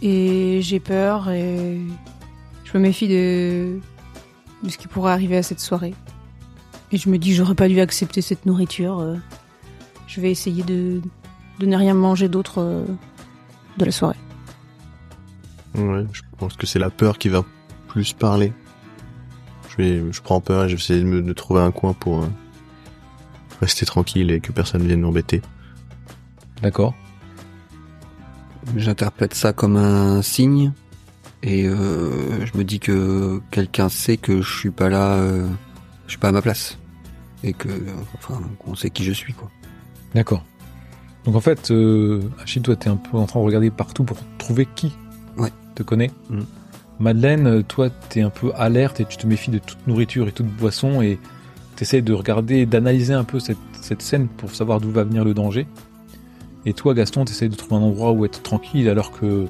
Et 0.00 0.60
j'ai 0.62 0.78
peur 0.78 1.30
et 1.30 1.80
je 2.62 2.78
me 2.78 2.82
méfie 2.84 3.08
de, 3.08 3.80
ce 4.68 4.78
qui 4.78 4.86
pourrait 4.86 5.10
arriver 5.10 5.38
à 5.38 5.42
cette 5.42 5.58
soirée. 5.58 5.96
Et 6.92 6.98
je 6.98 7.08
me 7.08 7.18
dis, 7.18 7.34
j'aurais 7.34 7.56
pas 7.56 7.66
dû 7.66 7.80
accepter 7.80 8.22
cette 8.22 8.46
nourriture. 8.46 9.00
euh. 9.00 9.16
je 10.06 10.20
vais 10.20 10.30
essayer 10.30 10.62
de, 10.62 11.00
de 11.58 11.66
ne 11.66 11.76
rien 11.76 11.94
manger 11.94 12.28
d'autre 12.28 12.60
euh, 12.60 12.84
de 13.78 13.84
la 13.84 13.92
soirée. 13.92 14.16
Ouais, 15.74 16.06
je 16.12 16.22
pense 16.38 16.56
que 16.56 16.66
c'est 16.66 16.78
la 16.78 16.90
peur 16.90 17.18
qui 17.18 17.28
va 17.28 17.44
plus 17.88 18.12
parler. 18.12 18.52
Je 19.70 19.76
vais, 19.82 20.12
je 20.12 20.22
prends 20.22 20.40
peur 20.40 20.64
et 20.64 20.68
je 20.68 20.74
vais 20.74 20.80
essayer 20.80 21.00
de 21.00 21.06
me 21.06 21.20
de 21.20 21.32
trouver 21.32 21.60
un 21.60 21.72
coin 21.72 21.92
pour 21.92 22.22
euh, 22.22 22.28
rester 23.60 23.86
tranquille 23.86 24.30
et 24.30 24.40
que 24.40 24.52
personne 24.52 24.86
vienne 24.86 25.00
m'embêter. 25.00 25.42
D'accord. 26.62 26.94
J'interprète 28.76 29.34
ça 29.34 29.52
comme 29.52 29.76
un 29.76 30.22
signe 30.22 30.72
et 31.42 31.66
euh, 31.66 32.46
je 32.46 32.56
me 32.56 32.64
dis 32.64 32.80
que 32.80 33.40
quelqu'un 33.50 33.88
sait 33.88 34.16
que 34.16 34.40
je 34.40 34.58
suis 34.58 34.70
pas 34.70 34.88
là, 34.88 35.14
euh, 35.16 35.46
je 36.06 36.12
suis 36.12 36.18
pas 36.18 36.28
à 36.28 36.32
ma 36.32 36.40
place 36.40 36.78
et 37.42 37.52
que, 37.52 37.68
enfin, 38.14 38.40
on 38.66 38.74
sait 38.74 38.90
qui 38.90 39.04
je 39.04 39.12
suis 39.12 39.34
quoi. 39.34 39.50
D'accord. 40.14 40.44
Donc 41.24 41.36
en 41.36 41.40
fait, 41.40 41.70
euh, 41.70 42.20
Achille, 42.42 42.62
toi, 42.62 42.76
t'es 42.76 42.88
un 42.90 42.96
peu 42.96 43.16
en 43.16 43.26
train 43.26 43.40
de 43.40 43.44
regarder 43.44 43.70
partout 43.70 44.04
pour 44.04 44.18
trouver 44.38 44.66
qui 44.74 44.92
Ouais. 45.38 45.50
te 45.74 45.82
connaît. 45.82 46.10
Mm. 46.30 46.40
Madeleine, 47.00 47.46
euh, 47.46 47.62
toi, 47.62 47.88
t'es 47.90 48.20
un 48.20 48.30
peu 48.30 48.52
alerte 48.56 49.00
et 49.00 49.04
tu 49.04 49.16
te 49.16 49.26
méfies 49.26 49.50
de 49.50 49.58
toute 49.58 49.84
nourriture 49.86 50.28
et 50.28 50.32
toute 50.32 50.46
boisson 50.46 51.00
et 51.02 51.18
t'essayes 51.76 52.02
de 52.02 52.12
regarder, 52.12 52.66
d'analyser 52.66 53.14
un 53.14 53.24
peu 53.24 53.40
cette, 53.40 53.56
cette 53.80 54.02
scène 54.02 54.28
pour 54.28 54.54
savoir 54.54 54.80
d'où 54.80 54.90
va 54.90 55.02
venir 55.04 55.24
le 55.24 55.34
danger. 55.34 55.66
Et 56.66 56.72
toi, 56.72 56.94
Gaston, 56.94 57.24
t'essayes 57.24 57.48
de 57.48 57.56
trouver 57.56 57.76
un 57.76 57.84
endroit 57.84 58.12
où 58.12 58.24
être 58.24 58.42
tranquille 58.42 58.88
alors 58.88 59.10
que 59.10 59.46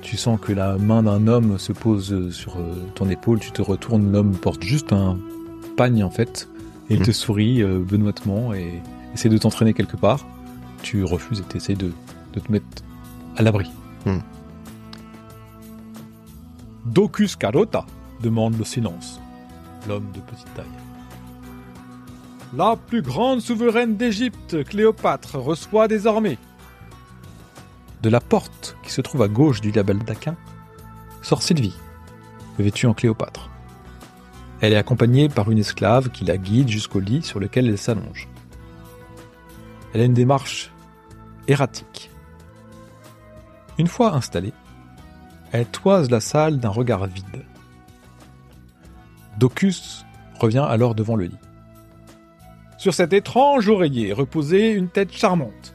tu 0.00 0.16
sens 0.16 0.38
que 0.40 0.52
la 0.52 0.78
main 0.78 1.02
d'un 1.02 1.26
homme 1.26 1.58
se 1.58 1.72
pose 1.72 2.12
euh, 2.12 2.30
sur 2.30 2.56
euh, 2.56 2.72
ton 2.94 3.10
épaule, 3.10 3.40
tu 3.40 3.50
te 3.52 3.60
retournes, 3.60 4.10
l'homme 4.10 4.32
porte 4.32 4.62
juste 4.62 4.92
un 4.92 5.18
pagne 5.76 6.02
en 6.02 6.10
fait, 6.10 6.48
et 6.88 6.94
il 6.94 7.00
Mm. 7.00 7.04
te 7.04 7.10
sourit 7.12 7.62
euh, 7.62 7.78
benoîtement 7.78 8.54
et 8.54 8.80
essaie 9.14 9.28
de 9.28 9.36
t'entraîner 9.38 9.74
quelque 9.74 9.96
part. 9.96 10.26
Tu 10.82 11.04
refuses 11.04 11.40
et 11.40 11.42
t'essayes 11.42 11.76
de, 11.76 11.92
de 12.32 12.40
te 12.40 12.50
mettre 12.50 12.66
à 13.36 13.42
l'abri. 13.42 13.70
Mm. 14.06 14.18
Docus 16.86 17.36
Carota 17.36 17.84
demande 18.22 18.58
le 18.58 18.64
silence, 18.64 19.20
l'homme 19.86 20.10
de 20.14 20.20
petite 20.20 20.52
taille. 20.54 20.64
La 22.56 22.76
plus 22.76 23.02
grande 23.02 23.40
souveraine 23.40 23.96
d'Égypte, 23.96 24.64
Cléopâtre, 24.64 25.36
reçoit 25.36 25.86
désormais. 25.86 26.38
De 28.02 28.08
la 28.08 28.20
porte 28.20 28.76
qui 28.82 28.90
se 28.90 29.02
trouve 29.02 29.22
à 29.22 29.28
gauche 29.28 29.60
du 29.60 29.70
label 29.70 29.98
d'Aquin 29.98 30.36
sort 31.20 31.42
Sylvie, 31.42 31.74
vêtue 32.58 32.86
en 32.86 32.94
Cléopâtre. 32.94 33.50
Elle 34.60 34.72
est 34.72 34.76
accompagnée 34.76 35.28
par 35.28 35.50
une 35.50 35.58
esclave 35.58 36.08
qui 36.10 36.24
la 36.24 36.38
guide 36.38 36.68
jusqu'au 36.68 37.00
lit 37.00 37.22
sur 37.22 37.38
lequel 37.38 37.68
elle 37.68 37.78
s'allonge. 37.78 38.28
Elle 39.92 40.02
a 40.02 40.04
une 40.04 40.14
démarche 40.14 40.70
erratique. 41.46 42.10
Une 43.78 43.86
fois 43.86 44.14
installée, 44.14 44.52
elle 45.52 45.66
toise 45.66 46.10
la 46.10 46.20
salle 46.20 46.58
d'un 46.58 46.68
regard 46.68 47.06
vide. 47.06 47.44
Docus 49.38 50.04
revient 50.38 50.66
alors 50.68 50.94
devant 50.94 51.16
le 51.16 51.26
lit. 51.26 51.38
Sur 52.76 52.94
cet 52.94 53.12
étrange 53.12 53.68
oreiller 53.68 54.12
reposait 54.12 54.72
une 54.72 54.88
tête 54.88 55.12
charmante, 55.12 55.74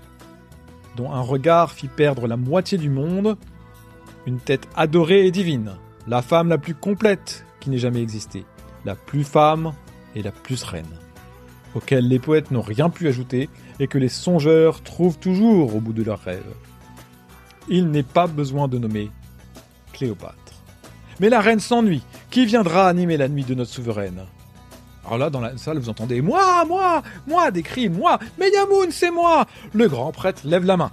dont 0.96 1.12
un 1.12 1.22
regard 1.22 1.72
fit 1.72 1.88
perdre 1.88 2.28
la 2.28 2.38
moitié 2.38 2.78
du 2.78 2.90
monde, 2.90 3.38
une 4.26 4.40
tête 4.40 4.68
adorée 4.76 5.26
et 5.26 5.32
divine, 5.32 5.76
la 6.08 6.22
femme 6.22 6.50
la 6.50 6.58
plus 6.58 6.76
complète 6.76 7.46
qui 7.60 7.70
n'ait 7.70 7.78
jamais 7.78 8.02
existé, 8.02 8.46
la 8.86 8.96
plus 8.96 9.24
femme 9.24 9.74
et 10.16 10.22
la 10.22 10.32
plus 10.32 10.64
reine, 10.64 10.86
auquel 11.76 12.08
les 12.08 12.20
poètes 12.20 12.52
n'ont 12.52 12.62
rien 12.62 12.90
pu 12.90 13.08
ajouter 13.08 13.50
et 13.80 13.88
que 13.88 13.98
les 13.98 14.10
songeurs 14.10 14.82
trouvent 14.82 15.18
toujours 15.18 15.76
au 15.76 15.80
bout 15.80 15.94
de 15.94 16.04
leurs 16.04 16.22
rêves. 16.22 16.54
Il 17.70 17.90
n'est 17.90 18.04
pas 18.04 18.28
besoin 18.28 18.68
de 18.68 18.78
nommer 18.78 19.10
Cléopâtre. 19.94 20.36
Mais 21.20 21.30
la 21.30 21.42
reine 21.42 21.60
s'ennuie. 21.60 22.04
Qui 22.30 22.46
viendra 22.46 22.88
animer 22.88 23.18
la 23.18 23.28
nuit 23.28 23.44
de 23.44 23.54
notre 23.54 23.72
souveraine? 23.72 24.26
Alors 25.06 25.18
là, 25.18 25.30
dans 25.30 25.42
la 25.42 25.58
salle, 25.58 25.80
vous 25.80 25.90
entendez 25.90 26.22
Moi, 26.22 26.66
moi, 26.66 27.04
moi 27.28 27.52
des 27.52 27.62
cris, 27.62 27.90
moi, 27.90 28.20
Meyamoun, 28.40 28.90
c'est 28.90 29.12
moi 29.12 29.46
Le 29.74 29.88
grand 29.88 30.12
prêtre 30.12 30.42
lève 30.46 30.66
la 30.66 30.78
main. 30.78 30.92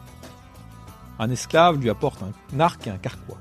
Un 1.19 1.31
esclave 1.31 1.81
lui 1.81 1.91
apporte 1.91 2.23
un 2.23 2.61
arc 2.61 2.87
et 2.87 2.91
un 2.91 2.99
carquois. 2.99 3.39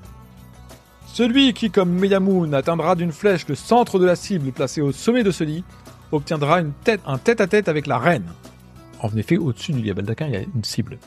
Celui 1.08 1.53
qui, 1.53 1.72
comme 1.72 1.91
Meyamoun, 1.91 2.53
atteindra 2.53 2.96
d'une 2.96 3.12
flèche 3.12 3.48
le 3.48 3.55
centre 3.55 4.00
de 4.00 4.05
la 4.05 4.15
cible 4.15 4.51
placée 4.51 4.81
au 4.81 4.91
sommet 4.91 5.24
de 5.24 5.31
ce 5.31 5.43
lit, 5.43 5.63
obtiendra 6.12 6.62
une 6.62 6.74
tête, 6.74 7.01
un 7.06 7.18
tête-à-tête 7.18 7.68
avec 7.68 7.88
la 7.88 7.98
reine. 7.98 8.32
En 9.01 9.16
effet, 9.16 9.38
au-dessus 9.38 9.72
du 9.74 9.82
lit 9.82 9.92
à 9.92 9.94
baldaquin, 9.94 10.28
il 10.28 10.34
y 10.34 10.38
a 10.38 10.42
une 10.42 10.63
cible. 10.63 10.98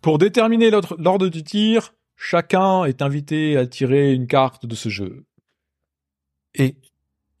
Pour 0.00 0.18
déterminer 0.18 0.70
l'ordre 0.70 1.28
du 1.28 1.44
tir, 1.44 1.94
chacun 2.16 2.84
est 2.84 3.02
invité 3.02 3.56
à 3.56 3.66
tirer 3.66 4.12
une 4.12 4.26
carte 4.26 4.66
de 4.66 4.74
ce 4.74 4.88
jeu. 4.88 5.24
Et 6.54 6.76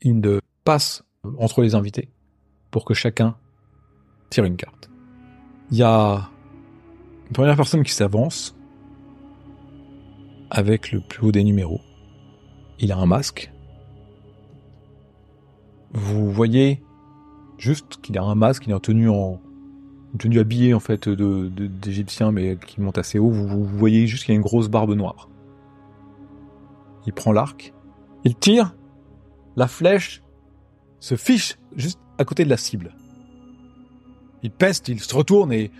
il 0.00 0.40
passe 0.64 1.02
entre 1.38 1.62
les 1.62 1.74
invités 1.74 2.08
pour 2.70 2.84
que 2.84 2.94
chacun 2.94 3.36
tire 4.30 4.44
une 4.44 4.56
carte. 4.56 4.90
Il 5.70 5.78
y 5.78 5.82
a 5.82 6.30
une 7.26 7.32
première 7.32 7.56
personne 7.56 7.82
qui 7.82 7.92
s'avance 7.92 8.56
avec 10.50 10.92
le 10.92 11.00
plus 11.00 11.26
haut 11.26 11.32
des 11.32 11.44
numéros. 11.44 11.80
Il 12.78 12.92
a 12.92 12.96
un 12.96 13.06
masque. 13.06 13.50
Vous 15.92 16.30
voyez 16.30 16.82
juste 17.58 18.00
qu'il 18.02 18.16
a 18.18 18.22
un 18.22 18.34
masque, 18.34 18.66
il 18.66 18.70
est 18.70 18.74
en 18.74 18.80
tenue 18.80 19.08
en 19.08 19.40
une 20.12 20.18
tenue 20.18 20.40
habillée 20.40 20.74
en 20.74 20.80
fait 20.80 21.08
d'égyptien 21.08 22.32
mais 22.32 22.56
qui 22.56 22.80
monte 22.80 22.98
assez 22.98 23.18
haut. 23.18 23.30
Vous, 23.30 23.64
voyez 23.64 24.06
juste 24.06 24.24
qu'il 24.24 24.32
a 24.32 24.36
une 24.36 24.42
grosse 24.42 24.68
barbe 24.68 24.92
noire. 24.94 25.28
Il 27.06 27.12
prend 27.12 27.32
l'arc, 27.32 27.72
il 28.24 28.34
tire, 28.34 28.74
la 29.56 29.68
flèche 29.68 30.22
se 31.00 31.16
fiche 31.16 31.58
juste 31.76 31.98
à 32.18 32.24
côté 32.24 32.44
de 32.44 32.50
la 32.50 32.56
cible. 32.56 32.94
Il 34.42 34.50
peste, 34.50 34.88
il 34.88 35.00
se 35.00 35.14
retourne 35.14 35.52
et 35.52 35.70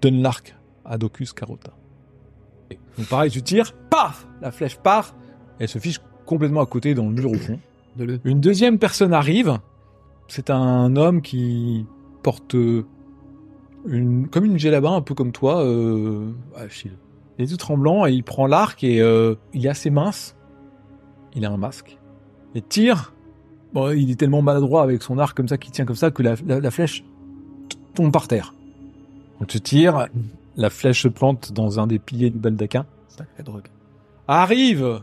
donne 0.00 0.22
l'arc 0.22 0.54
à 0.84 0.98
Docus 0.98 1.32
Carota. 1.32 1.72
Et 2.70 2.78
pareil, 3.08 3.30
tu 3.30 3.42
tires, 3.42 3.72
paf 3.90 4.26
La 4.40 4.50
flèche 4.50 4.76
part, 4.76 5.14
elle 5.58 5.68
se 5.68 5.78
fiche 5.78 6.00
complètement 6.26 6.60
à 6.60 6.66
côté 6.66 6.94
dans 6.94 7.04
le 7.04 7.12
mur 7.12 7.30
au 7.30 7.38
fond. 7.38 7.58
Une 8.24 8.40
deuxième 8.40 8.78
personne 8.78 9.12
arrive. 9.12 9.58
C'est 10.28 10.50
un 10.50 10.96
homme 10.96 11.20
qui 11.20 11.84
porte 12.22 12.54
euh, 12.54 12.84
une, 13.86 14.28
comme 14.28 14.44
une 14.44 14.58
djellaba, 14.58 14.90
un 14.90 15.02
peu 15.02 15.14
comme 15.14 15.32
toi, 15.32 15.62
euh, 15.64 16.30
Achille. 16.56 16.92
Il 17.38 17.44
est 17.44 17.48
tout 17.48 17.56
tremblant 17.56 18.06
et 18.06 18.12
il 18.12 18.22
prend 18.22 18.46
l'arc 18.46 18.82
et 18.84 19.00
euh, 19.00 19.34
il 19.52 19.66
est 19.66 19.68
assez 19.68 19.90
mince. 19.90 20.36
Il 21.34 21.44
a 21.44 21.50
un 21.50 21.56
masque. 21.56 21.98
Et 22.54 22.62
tire. 22.62 23.12
Bon, 23.72 23.90
il 23.90 24.10
est 24.10 24.16
tellement 24.16 24.42
maladroit 24.42 24.82
avec 24.82 25.02
son 25.02 25.18
arc 25.18 25.36
comme 25.36 25.48
ça 25.48 25.56
qu'il 25.58 25.72
tient 25.72 25.84
comme 25.86 25.96
ça 25.96 26.10
que 26.10 26.22
la, 26.22 26.34
la- 26.46 26.60
la 26.60 26.70
flèche 26.70 27.04
tombe 27.94 28.12
par 28.12 28.28
terre. 28.28 28.54
Donc 29.38 29.48
tu 29.48 29.60
tires, 29.60 30.08
la 30.56 30.70
flèche 30.70 31.02
se 31.02 31.08
plante 31.08 31.52
dans 31.52 31.80
un 31.80 31.86
des 31.86 31.98
piliers 31.98 32.30
du 32.30 32.38
baldaquin. 32.38 32.84
Sacrée 33.08 33.42
drogue. 33.42 33.68
Arrive 34.28 35.02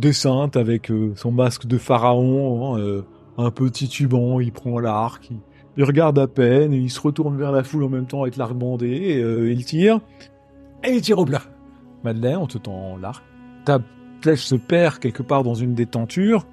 Descente 0.00 0.56
avec 0.56 0.90
euh, 0.90 1.12
son 1.14 1.30
masque 1.30 1.66
de 1.66 1.76
pharaon, 1.76 2.74
hein, 2.74 2.80
euh, 2.80 3.02
un 3.36 3.50
peu 3.50 3.70
titubant, 3.70 4.40
il 4.40 4.50
prend 4.50 4.78
l'arc, 4.78 5.30
il, 5.76 5.84
regarde 5.84 6.18
à 6.18 6.26
peine, 6.26 6.72
il 6.72 6.88
se 6.88 7.00
retourne 7.00 7.36
vers 7.36 7.52
la 7.52 7.62
foule 7.62 7.84
en 7.84 7.90
même 7.90 8.06
temps 8.06 8.22
avec 8.22 8.38
l'arc 8.38 8.54
bandé, 8.54 8.88
et, 8.88 9.22
euh, 9.22 9.52
il 9.52 9.62
tire, 9.66 10.00
et 10.84 10.92
il 10.92 11.02
tire 11.02 11.18
au 11.18 11.26
plat. 11.26 11.42
Madeleine, 12.02 12.38
on 12.38 12.46
te 12.46 12.56
tend 12.56 12.96
l'arc. 12.96 13.22
Ta 13.66 13.80
flèche 14.22 14.46
se 14.46 14.54
perd 14.54 15.00
quelque 15.00 15.22
part 15.22 15.42
dans 15.42 15.54
une 15.54 15.74
des 15.74 15.84
tentures, 15.84 16.46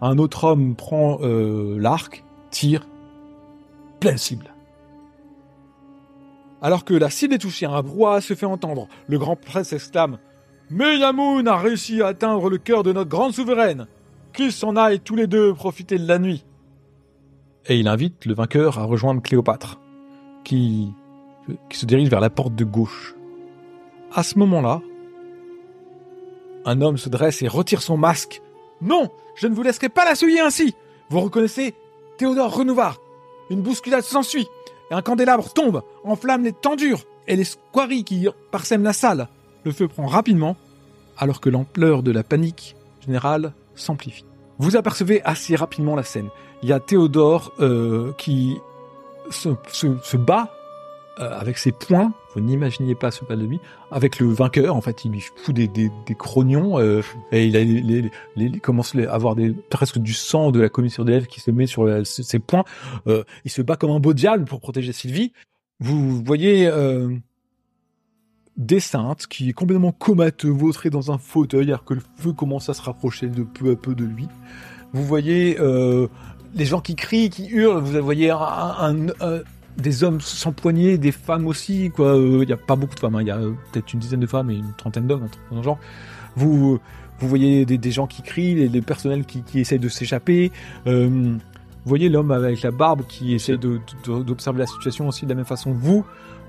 un 0.00 0.16
autre 0.16 0.44
homme 0.44 0.74
prend 0.74 1.18
l'arc, 1.20 2.24
tire, 2.50 2.88
pleine 4.00 4.16
cible. 4.16 4.54
Alors 6.62 6.86
que 6.86 6.94
la 6.94 7.10
cible 7.10 7.34
est 7.34 7.38
touchée, 7.38 7.66
un 7.66 7.82
brouhaha 7.82 8.22
se 8.22 8.32
fait 8.32 8.46
entendre. 8.46 8.88
Le 9.08 9.18
grand 9.18 9.36
prêtre 9.36 9.66
s'exclame 10.68 11.16
Meyamoun 11.16 11.48
a 11.48 11.56
réussi 11.56 12.02
à 12.02 12.08
atteindre 12.08 12.50
le 12.50 12.58
cœur 12.58 12.82
de 12.82 12.92
notre 12.92 13.10
grande 13.10 13.32
souveraine. 13.32 13.86
Qu'ils 14.32 14.52
s'en 14.52 14.76
aillent 14.76 15.00
tous 15.00 15.14
les 15.14 15.26
deux 15.26 15.54
profiter 15.54 15.98
de 15.98 16.08
la 16.08 16.18
nuit. 16.18 16.44
Et 17.66 17.78
il 17.78 17.88
invite 17.88 18.26
le 18.26 18.34
vainqueur 18.34 18.78
à 18.78 18.84
rejoindre 18.84 19.22
Cléopâtre, 19.22 19.80
qui, 20.42 20.92
qui 21.70 21.78
se 21.78 21.86
dirige 21.86 22.10
vers 22.10 22.20
la 22.20 22.30
porte 22.30 22.54
de 22.54 22.64
gauche. 22.64 23.14
À 24.12 24.22
ce 24.22 24.38
moment-là, 24.38 24.82
un 26.66 26.80
homme 26.80 26.98
se 26.98 27.08
dresse 27.08 27.42
et 27.42 27.48
retire 27.48 27.80
son 27.80 27.96
masque. 27.96 28.42
Non, 28.82 29.10
je 29.36 29.46
ne 29.46 29.54
vous 29.54 29.62
laisserai 29.62 29.88
pas 29.88 30.04
la 30.04 30.14
souiller 30.14 30.40
ainsi. 30.40 30.74
Vous 31.10 31.20
reconnaissez 31.20 31.74
Théodore 32.18 32.54
Renouvard. 32.54 32.98
Une 33.50 33.62
bousculade 33.62 34.02
s'ensuit, 34.02 34.46
et 34.90 34.94
un 34.94 35.02
candélabre 35.02 35.52
tombe, 35.52 35.82
enflamme 36.04 36.44
les 36.44 36.52
tendures 36.52 37.04
et 37.26 37.36
les 37.36 37.44
squaries 37.44 38.04
qui 38.04 38.26
parsèment 38.50 38.84
la 38.84 38.92
salle. 38.92 39.28
Le 39.64 39.72
feu 39.72 39.88
prend 39.88 40.06
rapidement, 40.06 40.56
alors 41.16 41.40
que 41.40 41.48
l'ampleur 41.48 42.02
de 42.02 42.10
la 42.12 42.22
panique 42.22 42.76
générale 43.06 43.52
s'amplifie. 43.74 44.24
Vous 44.58 44.76
apercevez 44.76 45.22
assez 45.24 45.56
rapidement 45.56 45.96
la 45.96 46.02
scène. 46.04 46.28
il 46.62 46.68
y 46.68 46.72
a 46.72 46.80
Théodore 46.80 47.52
euh, 47.60 48.12
qui 48.18 48.56
se, 49.30 49.50
se, 49.72 49.86
se 50.02 50.16
bat 50.16 50.54
euh, 51.18 51.38
avec 51.38 51.58
ses 51.58 51.72
poings. 51.72 52.12
Vous 52.34 52.40
n'imaginez 52.40 52.94
pas 52.94 53.10
ce 53.10 53.24
pas 53.24 53.36
de 53.36 53.44
lui. 53.46 53.60
Avec 53.92 54.18
le 54.18 54.26
vainqueur, 54.28 54.74
en 54.76 54.80
fait, 54.80 55.04
il 55.04 55.12
lui 55.12 55.20
fout 55.36 55.54
des, 55.54 55.68
des, 55.68 55.90
des 56.06 56.14
crognons 56.14 56.78
euh, 56.78 57.00
et 57.32 57.46
il 57.46 57.56
a 57.56 57.62
les, 57.64 57.80
les, 57.80 58.10
les- 58.36 58.60
commence 58.60 58.94
à 58.96 59.12
avoir 59.12 59.34
des, 59.36 59.52
presque 59.70 59.98
du 59.98 60.12
sang 60.14 60.50
de 60.50 60.60
la 60.60 60.68
commission 60.68 61.04
d'élèves 61.04 61.26
qui 61.26 61.40
se 61.40 61.50
met 61.50 61.66
sur 61.66 61.84
euh, 61.84 62.02
ses 62.04 62.22
ses 62.24 62.38
poings. 62.40 62.64
Euh, 63.06 63.22
il 63.44 63.50
se 63.50 63.62
bat 63.62 63.76
comme 63.76 63.90
un 63.92 64.00
beau 64.00 64.12
diable 64.14 64.44
pour 64.44 64.60
protéger 64.60 64.92
Sylvie. 64.92 65.32
Vous 65.80 66.22
voyez 66.24 66.66
euh, 68.58 68.64
des 68.64 68.80
saintes 68.80 69.26
qui 69.26 69.50
est 69.50 69.52
complètement 69.52 69.92
comateux, 69.92 70.50
vautré 70.50 70.90
dans 70.90 71.10
un 71.10 71.18
fauteuil, 71.18 71.68
alors 71.68 71.84
que 71.84 71.94
le 71.94 72.02
feu 72.16 72.32
commence 72.32 72.68
à 72.68 72.74
se 72.74 72.82
rapprocher 72.82 73.28
de 73.28 73.42
peu 73.42 73.72
à 73.72 73.76
peu 73.76 73.94
de 73.94 74.04
lui. 74.04 74.28
Vous 74.92 75.04
voyez 75.04 75.56
euh, 75.58 76.06
les 76.54 76.64
gens 76.64 76.80
qui 76.80 76.94
crient, 76.94 77.30
qui 77.30 77.48
hurlent. 77.48 77.82
Vous 77.82 78.02
voyez 78.02 78.30
un, 78.30 79.06
des 79.76 80.04
hommes 80.04 80.20
s'empoigner, 80.20 80.98
des 80.98 81.12
femmes 81.12 81.46
aussi. 81.46 81.90
Quoi, 81.90 82.16
Euh, 82.16 82.40
il 82.42 82.48
y 82.48 82.52
a 82.52 82.56
pas 82.56 82.76
beaucoup 82.76 82.94
de 82.94 83.00
femmes. 83.00 83.16
hein. 83.16 83.22
Il 83.22 83.28
y 83.28 83.30
a 83.30 83.38
euh, 83.38 83.52
peut-être 83.72 83.92
une 83.92 84.00
dizaine 84.00 84.20
de 84.20 84.26
femmes 84.26 84.50
et 84.50 84.56
une 84.56 84.72
trentaine 84.76 85.06
d'hommes, 85.06 85.28
dans 85.50 85.62
genre. 85.62 85.78
Vous 86.36 86.78
vous 87.20 87.28
voyez 87.28 87.64
des, 87.64 87.90
gens 87.90 88.06
qui 88.06 88.22
crient, 88.22 88.68
les, 88.68 88.82
personnels 88.82 89.24
qui, 89.24 89.42
essayent 89.54 89.78
de 89.78 89.88
s'échapper. 89.88 90.50
Euh, 90.86 91.08
vous 91.08 91.88
voyez 91.88 92.08
l'homme 92.08 92.32
avec 92.32 92.62
la 92.62 92.70
barbe 92.70 93.02
qui 93.08 93.34
essaie 93.34 93.56
d'observer 93.56 94.58
la 94.58 94.66
situation 94.66 95.06
aussi 95.06 95.24
de 95.24 95.30
la 95.30 95.36
même 95.36 95.44
façon 95.44 95.72
vous. 95.72 96.04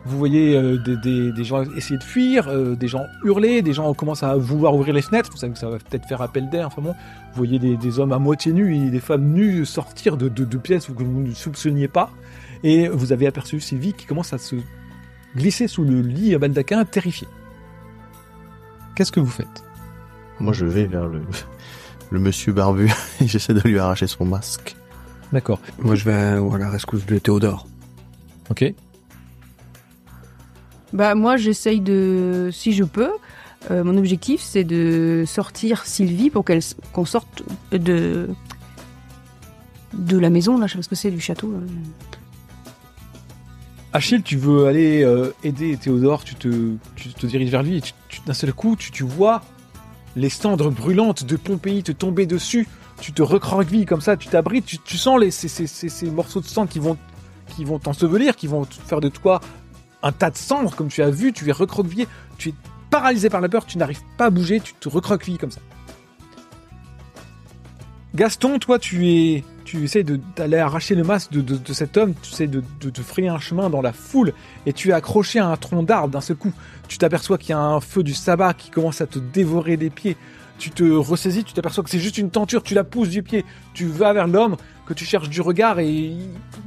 Vous 0.05 0.17
voyez 0.19 0.55
euh, 0.55 0.77
des, 0.77 0.97
des- 0.97 1.31
des 1.31 1.43
gens 1.43 1.63
essayer 1.75 1.97
de 1.97 2.03
fuir, 2.03 2.47
euh, 2.47 2.75
des 2.75 2.87
gens 2.87 3.05
hurler, 3.23 3.61
des 3.63 3.73
gens 3.73 3.91
commencent 3.95 4.21
à 4.23 4.35
vouloir 4.35 4.75
ouvrir 4.75 4.93
les 4.93 5.01
fenêtres. 5.01 5.29
Vous 5.31 5.37
savez 5.37 5.53
que 5.53 5.57
ça 5.59 5.67
va 5.69 5.77
peut-être 5.79 6.07
faire 6.07 6.21
appel 6.21 6.47
d'air. 6.49 6.67
Enfin 6.67 6.81
bon, 6.83 6.91
vous 6.91 7.35
voyez 7.37 7.57
des, 7.57 7.75
des 7.75 7.99
hommes 7.99 8.11
à 8.13 8.19
moitié 8.19 8.53
nus 8.53 8.75
et 8.75 8.89
des 8.91 8.99
femmes 8.99 9.25
nues 9.33 9.65
sortir 9.65 10.15
de, 10.17 10.29
de, 10.29 10.45
de 10.45 10.57
pièces 10.57 10.85
que 10.85 11.03
vous 11.03 11.21
ne 11.21 11.33
soupçonniez 11.33 11.87
pas. 11.87 12.11
Et 12.63 12.87
vous 12.87 13.11
avez 13.13 13.25
aperçu 13.27 13.59
Sylvie 13.59 13.93
qui 13.93 14.05
commence 14.05 14.31
à 14.31 14.37
se 14.37 14.55
glisser 15.35 15.67
sous 15.67 15.83
le 15.83 16.01
lit 16.01 16.35
à 16.35 16.39
baldaquin, 16.39 16.85
terrifiée. 16.85 17.27
Qu'est-ce 18.95 19.11
que 19.11 19.19
vous 19.19 19.25
faites? 19.29 19.63
Moi, 20.39 20.53
je 20.53 20.65
vais 20.65 20.85
vers 20.85 21.07
le, 21.07 21.21
le 22.11 22.19
monsieur 22.19 22.53
barbu 22.53 22.91
et 23.21 23.27
j'essaie 23.27 23.53
de 23.53 23.61
lui 23.61 23.79
arracher 23.79 24.07
son 24.07 24.25
masque. 24.25 24.75
D'accord. 25.33 25.59
Moi, 25.79 25.95
je 25.95 26.05
vais 26.05 26.13
à 26.13 26.57
la 26.59 26.69
rescousse 26.69 27.05
de 27.05 27.17
Théodore. 27.17 27.67
Ok. 28.51 28.73
Bah 30.95 31.13
moi 31.13 31.35
j'essaye 31.35 31.81
de, 31.81 32.49
si 32.53 32.71
je 32.71 32.85
peux, 32.85 33.11
euh, 33.69 33.83
mon 33.83 33.97
objectif 33.97 34.39
c'est 34.41 34.63
de 34.63 35.25
sortir 35.27 35.85
Sylvie 35.85 36.29
pour 36.29 36.45
qu'elle 36.45 36.61
qu'on 36.93 37.03
sorte 37.05 37.43
de 37.71 38.29
de 39.93 40.17
la 40.17 40.29
maison 40.29 40.57
là, 40.57 40.67
je 40.67 40.71
sais 40.73 40.77
pas 40.77 40.83
ce 40.83 40.89
que 40.89 40.95
c'est 40.95 41.11
du 41.11 41.19
château. 41.19 41.51
là. 41.51 41.59
Achille, 43.93 44.23
tu 44.23 44.35
veux 44.37 44.67
aller 44.67 45.03
euh, 45.03 45.31
aider 45.43 45.77
Théodore, 45.77 46.23
tu 46.23 46.35
te, 46.35 46.73
tu 46.95 47.13
te 47.13 47.25
diriges 47.25 47.49
vers 47.49 47.63
lui 47.63 47.77
et 47.77 47.81
d'un 48.25 48.33
seul 48.33 48.51
coup, 48.53 48.75
tu, 48.77 49.03
vois 49.03 49.41
les 50.17 50.29
cendres 50.29 50.69
brûlantes 50.71 51.23
de 51.25 51.35
Pompéi 51.37 51.83
te 51.83 51.91
tomber 51.93 52.25
dessus. 52.25 52.67
Tu 53.01 53.11
te 53.13 53.21
recroquevilles 53.21 53.85
comme 53.85 54.01
ça, 54.01 54.15
tu 54.17 54.27
t'abrites, 54.29 54.65
tu, 54.65 54.79
tu 54.79 54.97
sens 54.97 55.19
les, 55.19 55.31
ces, 55.31 55.47
ces- 55.49 55.67
ces- 55.67 55.89
ces 55.89 56.09
morceaux 56.09 56.39
de 56.41 56.45
sang 56.45 56.67
qui 56.67 56.79
vont, 56.79 56.97
qui 57.55 57.63
vont 57.65 57.79
t'ensevelir, 57.79 58.35
qui 58.37 58.47
vont 58.47 58.65
faire 58.87 58.99
de 59.01 59.09
toi 59.09 59.39
un 60.05 60.11
tas 60.11 60.29
de 60.29 60.37
cendres, 60.37 60.75
comme 60.75 60.87
tu 60.87 61.01
as 61.01 61.09
vu, 61.09 61.33
tu 61.33 61.49
es 61.49 61.51
recroquevillé, 61.51 62.07
tu 62.37 62.49
es 62.49 62.53
paralysé 62.91 63.29
par 63.29 63.41
la 63.41 63.49
peur, 63.49 63.65
tu 63.65 63.79
n'arrives 63.79 64.03
pas 64.17 64.25
à 64.25 64.29
bouger, 64.29 64.59
tu 64.59 64.73
te 64.75 64.87
recroquevilles 64.87 65.39
comme 65.39 65.49
ça. 65.49 65.59
Gaston, 68.13 68.59
toi, 68.59 68.77
tu 68.77 69.09
es, 69.09 69.43
tu 69.65 69.83
essaies 69.83 70.05
d'aller 70.37 70.57
arracher 70.57 70.93
le 70.93 71.03
masque 71.03 71.31
de, 71.31 71.73
cet 71.73 71.97
homme, 71.97 72.13
tu 72.21 72.31
essaies 72.31 72.47
de, 72.47 72.61
te 72.61 73.01
frayer 73.01 73.29
un 73.29 73.39
chemin 73.39 73.71
dans 73.71 73.81
la 73.81 73.93
foule, 73.93 74.33
et 74.67 74.73
tu 74.73 74.89
es 74.89 74.93
accroché 74.93 75.39
à 75.39 75.47
un 75.47 75.57
tronc 75.57 75.81
d'arbre 75.81 76.09
d'un 76.09 76.21
seul 76.21 76.37
coup. 76.37 76.53
Tu 76.87 76.99
t'aperçois 76.99 77.39
qu'il 77.39 77.49
y 77.49 77.53
a 77.53 77.59
un 77.59 77.81
feu 77.81 78.03
du 78.03 78.13
sabbat 78.13 78.53
qui 78.53 78.69
commence 78.69 79.01
à 79.01 79.07
te 79.07 79.17
dévorer 79.17 79.75
des 79.75 79.89
pieds. 79.89 80.17
Tu 80.59 80.69
te 80.69 80.83
ressaisis, 80.83 81.43
tu 81.43 81.53
t'aperçois 81.53 81.83
que 81.83 81.89
c'est 81.89 81.99
juste 81.99 82.19
une 82.19 82.29
tenture, 82.29 82.61
tu 82.61 82.75
la 82.75 82.83
pousses 82.83 83.09
du 83.09 83.23
pied. 83.23 83.43
Tu 83.73 83.87
vas 83.87 84.13
vers 84.13 84.27
l'homme 84.27 84.55
que 84.85 84.93
tu 84.93 85.03
cherches 85.03 85.29
du 85.29 85.41
regard 85.41 85.79
et 85.79 86.13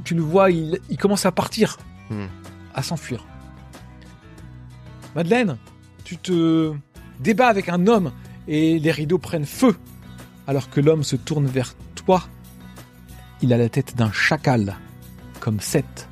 tu 0.03 0.13
le 0.13 0.21
vois, 0.21 0.51
il, 0.51 0.79
il 0.89 0.97
commence 0.97 1.25
à 1.25 1.31
partir, 1.31 1.77
Hmm. 2.09 2.25
À 2.73 2.83
s'enfuir. 2.83 3.25
Madeleine, 5.15 5.57
tu 6.03 6.17
te 6.17 6.73
débats 7.19 7.47
avec 7.47 7.69
un 7.69 7.87
homme 7.87 8.11
et 8.47 8.79
les 8.79 8.91
rideaux 8.91 9.17
prennent 9.17 9.45
feu. 9.45 9.75
Alors 10.47 10.69
que 10.69 10.81
l'homme 10.81 11.03
se 11.03 11.15
tourne 11.15 11.45
vers 11.45 11.75
toi, 11.95 12.23
il 13.41 13.53
a 13.53 13.57
la 13.57 13.69
tête 13.69 13.95
d'un 13.95 14.11
chacal, 14.11 14.77
comme 15.39 15.59
Seth, 15.59 16.09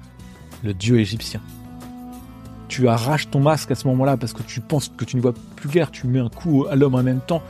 le 0.64 0.74
dieu 0.74 1.00
égyptien. 1.00 1.42
Tu 2.68 2.88
arraches 2.88 3.30
ton 3.30 3.40
masque 3.40 3.72
à 3.72 3.76
ce 3.76 3.88
moment-là 3.88 4.18
parce 4.18 4.34
que 4.34 4.44
tu 4.44 4.62
penses 4.62 4.92
que 4.96 5.06
tu 5.06 5.16
ne 5.16 5.22
vois 5.22 5.34
plus 5.56 5.70
clair. 5.70 5.90
Tu 5.90 6.06
mets 6.06 6.20
un 6.20 6.30
coup 6.30 6.66
à 6.70 6.76
l'homme 6.76 6.96
en 6.96 7.04
même 7.04 7.22
temps 7.22 7.42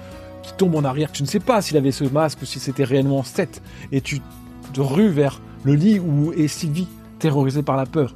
qui 0.43 0.53
tombe 0.53 0.75
en 0.75 0.83
arrière. 0.83 1.11
Tu 1.11 1.23
ne 1.23 1.27
sais 1.27 1.39
pas 1.39 1.61
s'il 1.61 1.75
avait 1.75 1.91
ce 1.91 2.05
masque 2.05 2.41
ou 2.41 2.45
si 2.45 2.59
c'était 2.59 2.83
réellement 2.83 3.23
Seth. 3.23 3.61
Et 3.91 3.99
tu 3.99 4.21
te 4.73 4.79
rues 4.79 5.09
vers 5.09 5.41
le 5.63 5.73
lit 5.73 5.99
où 5.99 6.31
est 6.33 6.47
Sylvie, 6.47 6.87
terrorisée 7.19 7.63
par 7.63 7.75
la 7.75 7.85
peur. 7.85 8.15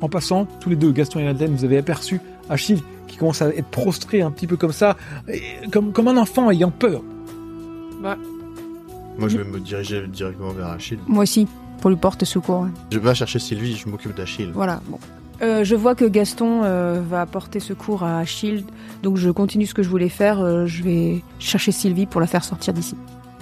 En 0.00 0.08
passant, 0.08 0.46
tous 0.60 0.70
les 0.70 0.76
deux, 0.76 0.92
Gaston 0.92 1.20
et 1.20 1.24
Madeleine, 1.24 1.54
vous 1.54 1.64
avez 1.64 1.78
aperçu 1.78 2.20
Achille 2.48 2.82
qui 3.06 3.16
commence 3.16 3.42
à 3.42 3.48
être 3.48 3.66
prostré 3.68 4.22
un 4.22 4.30
petit 4.30 4.46
peu 4.46 4.56
comme 4.56 4.72
ça, 4.72 4.96
et 5.28 5.42
comme, 5.72 5.92
comme 5.92 6.08
un 6.08 6.16
enfant 6.16 6.50
ayant 6.50 6.70
peur. 6.70 7.02
Moi, 8.00 9.28
je 9.28 9.36
vais 9.38 9.44
me 9.44 9.60
diriger 9.60 10.06
directement 10.06 10.50
vers 10.52 10.68
Achille. 10.68 10.98
Moi 11.06 11.24
aussi, 11.24 11.46
pour 11.80 11.90
lui 11.90 11.96
porter 11.96 12.24
secours. 12.24 12.66
Je 12.90 12.98
vais 12.98 13.14
chercher 13.14 13.38
Sylvie, 13.38 13.76
je 13.76 13.88
m'occupe 13.88 14.14
d'Achille. 14.16 14.50
Voilà. 14.54 14.80
Bon. 14.88 14.98
Euh, 15.42 15.64
je 15.64 15.74
vois 15.74 15.94
que 15.94 16.04
Gaston 16.04 16.62
euh, 16.64 17.00
va 17.08 17.24
porter 17.26 17.60
secours 17.60 18.02
à 18.02 18.18
Achille, 18.18 18.64
donc 19.02 19.16
je 19.16 19.30
continue 19.30 19.66
ce 19.66 19.74
que 19.74 19.82
je 19.82 19.88
voulais 19.88 20.08
faire. 20.10 20.40
euh, 20.40 20.66
je 20.66 20.82
vais 20.82 21.22
chercher 21.38 21.72
Sylvie 21.72 22.06
pour 22.06 22.20
la 22.20 22.26
faire 22.26 22.44
sortir 22.44 22.72
d'ici. 22.74 22.94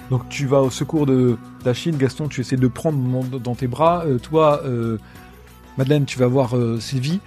Donc 0.09 0.27
tu 0.29 0.45
vas 0.47 0.61
au 0.61 0.69
secours 0.69 1.05
de 1.05 1.37
d'Achille, 1.63 1.97
Gaston, 1.97 2.27
tu 2.29 2.41
essaies 2.41 2.55
de 2.55 2.67
prendre 2.67 2.97
dans- 3.29 3.37
dans 3.37 3.53
tes 3.55 3.67
bras. 3.67 4.03
Euh, 4.05 4.17
toi, 4.17 4.61
euh, 4.65 4.97
Madeleine, 5.79 6.03
tu 6.03 6.19
vas 6.19 6.27
voir 6.27 6.57
euh, 6.57 6.77
Sylvie. 6.81 7.21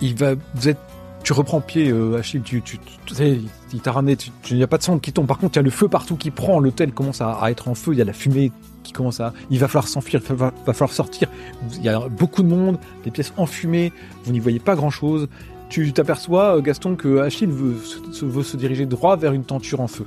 Il 0.00 0.14
va, 0.14 0.34
vous 0.54 0.68
êtes, 0.68 0.78
tu 1.24 1.32
reprends 1.32 1.60
pied, 1.60 1.90
euh, 1.90 2.16
Achille. 2.16 2.40
Tu, 2.40 2.62
sais, 3.10 3.40
il- 3.72 3.80
t'a 3.80 3.90
ramené. 3.90 4.16
Il 4.50 4.56
n'y 4.56 4.62
a 4.62 4.68
pas 4.68 4.78
de 4.78 4.84
sang 4.84 5.00
qui 5.00 5.12
tombe. 5.12 5.26
Par 5.26 5.36
contre, 5.36 5.56
il 5.56 5.58
y 5.58 5.58
a 5.58 5.62
le 5.64 5.70
feu 5.70 5.88
partout 5.88 6.14
qui 6.14 6.30
prend. 6.30 6.60
L'hôtel 6.60 6.92
commence 6.92 7.20
à, 7.20 7.40
être 7.50 7.66
en 7.66 7.74
feu. 7.74 7.92
Il 7.92 7.98
y 7.98 8.00
a 8.00 8.04
la 8.04 8.12
fumée 8.12 8.52
qui 8.84 8.92
commence 8.92 9.18
à. 9.18 9.32
Il 9.50 9.58
va 9.58 9.66
falloir 9.66 9.88
s'enfuir. 9.88 10.20
Il 10.30 10.36
va, 10.36 10.52
falloir 10.66 10.92
sortir. 10.92 11.28
Il 11.76 11.82
y 11.82 11.88
a 11.88 11.98
beaucoup 12.08 12.44
de 12.44 12.48
monde. 12.48 12.78
Des 13.02 13.10
pièces 13.10 13.32
enfumées. 13.36 13.92
Vous 14.24 14.30
n'y 14.30 14.38
voyez 14.38 14.60
pas 14.60 14.76
grand 14.76 14.90
chose. 14.90 15.26
Tu 15.68 15.92
t'aperçois, 15.92 16.58
euh, 16.58 16.60
Gaston, 16.60 16.94
que 16.94 17.18
Achille 17.18 17.50
veut 17.50 18.42
se 18.44 18.56
diriger 18.56 18.86
droit 18.86 19.16
vers 19.16 19.32
une 19.32 19.44
tenture 19.44 19.80
en 19.80 19.88
feu. 19.88 20.06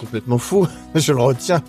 Complètement 0.00 0.38
fou. 0.38 0.66
je 0.94 1.12
le 1.12 1.20
retiens. 1.20 1.62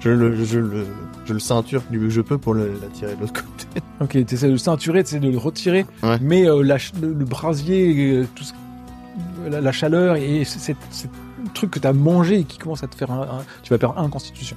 Je 0.00 0.10
le, 0.10 0.44
je 0.44 0.58
le, 0.58 0.86
je 1.24 1.32
le 1.32 1.38
ceinture 1.40 1.82
du 1.90 1.98
mieux 1.98 2.08
que 2.08 2.12
je 2.14 2.20
peux 2.20 2.38
pour 2.38 2.54
l'attirer 2.54 3.14
de 3.16 3.20
l'autre 3.20 3.32
côté. 3.42 3.66
Ok, 4.00 4.10
tu 4.26 4.34
essaies 4.34 4.46
de 4.48 4.52
le 4.52 4.58
ceinturer, 4.58 5.04
tu 5.04 5.10
essaies 5.10 5.20
de 5.20 5.30
le 5.30 5.38
retirer, 5.38 5.86
Ouais. 6.02 6.18
mais 6.20 6.48
euh, 6.48 6.62
la 6.62 6.76
le, 7.00 7.12
le 7.12 7.24
brasier, 7.24 8.12
euh, 8.16 8.26
tout 8.34 8.42
ce- 8.42 8.52
la, 9.48 9.60
la 9.60 9.72
chaleur 9.72 10.16
et 10.16 10.44
c- 10.44 10.58
c'est 10.60 10.76
c'est 10.90 11.08
le 11.44 11.50
truc 11.54 11.70
que 11.70 11.78
tu 11.78 11.86
as 11.86 11.92
mangé 11.92 12.40
et 12.40 12.44
qui 12.44 12.58
commence 12.58 12.82
à 12.82 12.88
te 12.88 12.96
faire 12.96 13.12
un, 13.12 13.22
un- 13.22 13.44
tu 13.62 13.70
vas 13.72 13.78
perdre 13.78 13.98
un 14.00 14.08
constitution. 14.08 14.56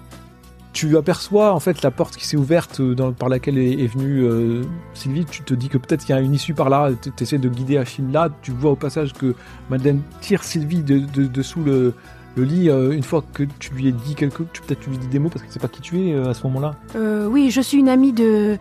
Tu 0.74 0.98
aperçois 0.98 1.54
en 1.54 1.60
fait 1.60 1.84
la 1.84 1.92
porte 1.92 2.16
qui 2.18 2.26
s'est 2.28 2.38
ouverte 2.38 2.80
euh, 2.80 2.96
dans- 2.96 3.14
par 3.14 3.30
laquelle 3.30 3.58
est, 3.60 3.74
est 3.84 3.88
venue 3.88 4.24
euh, 4.24 4.64
Sylvie. 4.96 5.26
Tu 5.26 5.44
te 5.44 5.54
dis 5.54 5.70
que 5.70 5.78
peut-être 5.78 6.04
qu'il 6.06 6.16
y 6.16 6.18
a 6.18 6.22
une 6.22 6.34
issue 6.34 6.54
par 6.56 6.70
là. 6.70 6.90
Tu 7.02 7.12
essaies 7.24 7.38
de 7.38 7.48
guider 7.50 7.78
Achille 7.78 8.12
là. 8.12 8.30
Tu 8.42 8.50
vois 8.52 8.72
au 8.72 8.76
passage 8.76 9.14
que 9.14 9.36
Madeleine 9.70 10.02
tire 10.22 10.44
Sylvie 10.44 10.82
de, 10.84 11.00
de- 11.00 11.28
dessous 11.28 11.64
le, 11.64 11.94
le 12.36 12.44
lit. 12.44 12.70
euh, 12.70 12.92
une 12.92 13.04
fois 13.04 13.24
que 13.34 13.44
tu 13.60 13.72
lui 13.74 13.88
as 13.88 13.92
dit 13.92 14.16
quelque, 14.16 14.44
tu 14.54 14.62
peut-être 14.62 14.80
tu 14.82 14.90
lui 14.90 14.98
dis 14.98 15.08
des 15.08 15.20
mots 15.20 15.30
parce 15.30 15.44
que 15.44 15.52
c'est 15.52 15.62
pas 15.62 15.68
qui 15.68 15.82
tu 15.82 16.08
es 16.10 16.14
euh, 16.14 16.30
à 16.30 16.34
ce 16.34 16.44
moment-là. 16.48 16.76
Euh, 16.96 17.28
oui, 17.28 17.50
je 17.52 17.62
suis 17.62 17.78
une 17.78 17.90
amie 17.90 18.14
de 18.14 18.58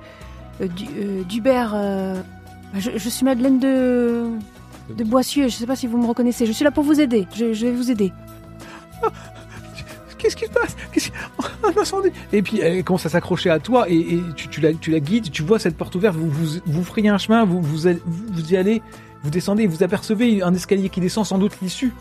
euh, 0.60 0.66
euh, 0.96 1.22
d'Hubert. 1.24 1.72
euh, 1.74 2.20
je, 2.76 2.90
je 2.96 3.08
suis 3.08 3.24
Madeleine 3.24 3.58
de 3.58 4.24
de 4.96 5.04
Boissieu. 5.04 5.44
Je 5.48 5.54
sais 5.54 5.66
pas 5.66 5.76
si 5.76 5.86
vous 5.86 5.98
me 5.98 6.06
reconnaissez. 6.06 6.44
Je 6.46 6.52
suis 6.52 6.64
là 6.64 6.70
pour 6.70 6.84
vous 6.84 7.00
aider. 7.00 7.26
Je, 7.34 7.52
je 7.52 7.66
vais 7.66 7.72
vous 7.72 7.90
aider. 7.90 8.12
Qu'est-ce 10.18 10.36
qui 10.36 10.46
se 10.46 10.50
passe? 10.50 10.74
Qu'est-ce 10.92 11.08
qui- 11.10 11.12
Un 11.64 11.80
incendie 11.80 12.08
Et 12.32 12.40
puis 12.42 12.60
elle 12.60 12.82
commence 12.84 13.04
à 13.04 13.08
s'accrocher 13.10 13.50
à 13.50 13.58
toi 13.58 13.88
et, 13.90 13.96
et 13.98 14.22
tu, 14.36 14.48
tu 14.48 14.60
la, 14.62 14.72
tu 14.72 14.90
la 14.90 15.00
guides, 15.00 15.30
tu 15.30 15.42
vois 15.42 15.58
cette 15.58 15.76
porte 15.76 15.94
ouverte, 15.94 16.16
vous, 16.16 16.30
vous, 16.30 16.58
vous 16.64 16.82
frayez 16.84 17.08
un 17.10 17.18
chemin, 17.18 17.44
vous, 17.44 17.60
vous, 17.60 17.86
allez- 17.86 18.00
vous, 18.06 18.24
vous 18.32 18.52
y 18.52 18.56
allez, 18.56 18.80
vous 19.22 19.30
descendez, 19.30 19.66
vous 19.66 19.82
apercevez 19.82 20.42
un 20.42 20.54
escalier 20.54 20.88
qui 20.88 21.00
descend 21.00 21.26
sans 21.26 21.36
doute 21.38 21.52
l'issue. 21.60 21.92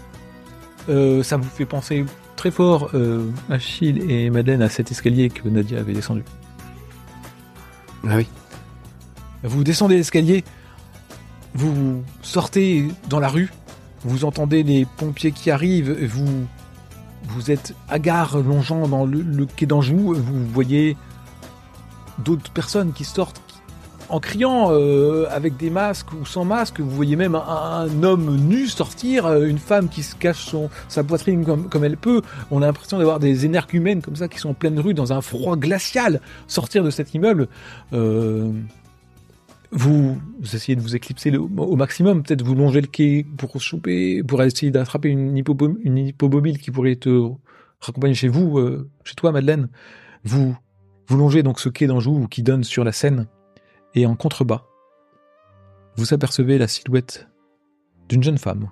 Euh, 0.90 1.24
ça 1.24 1.38
vous 1.38 1.50
fait 1.50 1.66
penser 1.66 2.06
très 2.36 2.52
fort, 2.52 2.90
euh, 2.94 3.30
Achille 3.50 4.12
et 4.12 4.30
Madeleine, 4.30 4.62
à 4.62 4.70
cet 4.70 4.92
escalier 4.92 5.30
que 5.30 5.48
Nadia 5.48 5.80
avait 5.80 5.94
descendu. 5.94 6.24
Ah 8.06 8.18
oui. 8.18 8.28
Vous 9.44 9.64
descendez 9.64 9.96
l'escalier, 9.96 10.44
vous 11.54 12.04
sortez 12.22 12.88
dans 13.10 13.20
la 13.20 13.30
rue, 13.30 13.52
vous 14.04 14.26
entendez 14.26 14.64
les 14.64 14.86
pompiers 14.98 15.32
qui 15.32 15.52
arrivent, 15.52 16.06
vous, 16.06 16.48
vous 17.28 17.52
êtes 17.52 17.76
à 17.90 18.00
gare 18.00 18.38
longeant 18.40 18.88
dans 18.88 19.06
le, 19.06 19.22
le 19.22 19.46
quai 19.46 19.66
d'Anjou, 19.66 20.14
vous 20.14 20.46
voyez 20.48 20.98
d'autres 22.20 22.52
personnes 22.52 22.94
qui 22.94 23.04
sortent 23.04 23.42
en 24.10 24.20
criant 24.20 24.70
euh, 24.72 25.26
avec 25.30 25.58
des 25.58 25.70
masques 25.70 26.12
ou 26.14 26.26
sans 26.26 26.46
masque. 26.46 26.80
Vous 26.80 26.90
voyez 26.90 27.16
même 27.16 27.36
un, 27.36 28.04
homme 28.04 28.38
nu 28.48 28.68
sortir, 28.68 29.26
euh, 29.26 29.46
une 29.46 29.58
femme 29.58 29.90
qui 29.90 30.04
se 30.04 30.16
cache 30.16 30.46
son, 30.46 30.70
sa 30.88 31.04
poitrine 31.04 31.46
comme, 31.46 31.70
comme 31.70 31.84
elle 31.84 31.98
peut. 31.98 32.22
On 32.52 32.62
a 32.62 32.66
l'impression 32.66 32.98
d'avoir 32.98 33.20
des 33.20 33.46
énergumènes 33.46 34.02
comme 34.02 34.16
ça 34.16 34.28
qui 34.28 34.40
sont 34.40 34.50
en 34.50 34.54
pleine 34.54 34.80
rue 34.80 34.94
dans 34.94 35.14
un 35.14 35.22
froid 35.22 35.56
glacial 35.56 36.22
sortir 36.48 36.84
de 36.84 36.90
cet 36.90 37.14
immeuble. 37.14 37.48
Euh, 37.94 38.52
vous, 39.72 40.18
vous 40.40 40.56
essayez 40.56 40.76
de 40.76 40.82
vous 40.82 40.96
éclipser 40.96 41.36
au 41.36 41.76
maximum, 41.76 42.22
peut-être 42.22 42.44
vous 42.44 42.54
longez 42.54 42.82
le 42.82 42.88
quai 42.88 43.26
pour 43.38 43.60
choper, 43.60 44.22
pour 44.22 44.44
essayer 44.44 44.72
d'attraper 44.72 45.10
une, 45.10 45.36
hippopo- 45.36 45.78
une 45.84 45.98
hippomobile 45.98 46.60
qui 46.60 46.70
pourrait 46.70 46.96
te 46.96 47.28
raccompagner 47.82 48.14
chez 48.14 48.28
vous, 48.28 48.60
chez 49.04 49.16
toi, 49.16 49.32
Madeleine. 49.32 49.70
Vous, 50.24 50.56
vous 51.08 51.18
longez 51.18 51.44
donc 51.44 51.60
ce 51.60 51.70
quai 51.70 51.88
d'Anjou 51.88 52.28
qui 52.30 52.44
donne 52.44 52.64
sur 52.64 52.84
la 52.84 52.92
Seine, 52.92 53.26
et 53.96 54.06
en 54.06 54.16
contrebas, 54.16 54.66
vous 55.96 56.14
apercevez 56.14 56.58
la 56.58 56.68
silhouette 56.68 57.28
d'une 58.10 58.24
jeune 58.24 58.38
femme, 58.38 58.72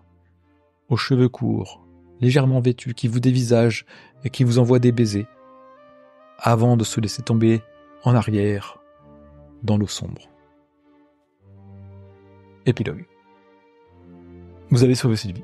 aux 0.89 0.97
cheveux 0.97 1.29
courts, 1.29 1.85
légèrement 2.19 2.59
vêtue, 2.59 2.93
qui 2.93 3.07
vous 3.07 3.19
dévisage 3.19 3.85
et 4.23 4.29
qui 4.29 4.43
vous 4.43 4.59
envoie 4.59 4.79
des 4.79 4.91
baisers, 4.91 5.27
avant 6.37 6.77
de 6.77 6.83
se 6.83 6.99
laisser 6.99 7.21
tomber 7.21 7.61
en 8.03 8.15
arrière 8.15 8.79
dans 9.63 9.77
l'eau 9.77 9.87
sombre. 9.87 10.29
Épilogue. 12.65 13.05
Vous 14.69 14.83
avez 14.83 14.95
sauvé 14.95 15.15
Sylvie. 15.15 15.43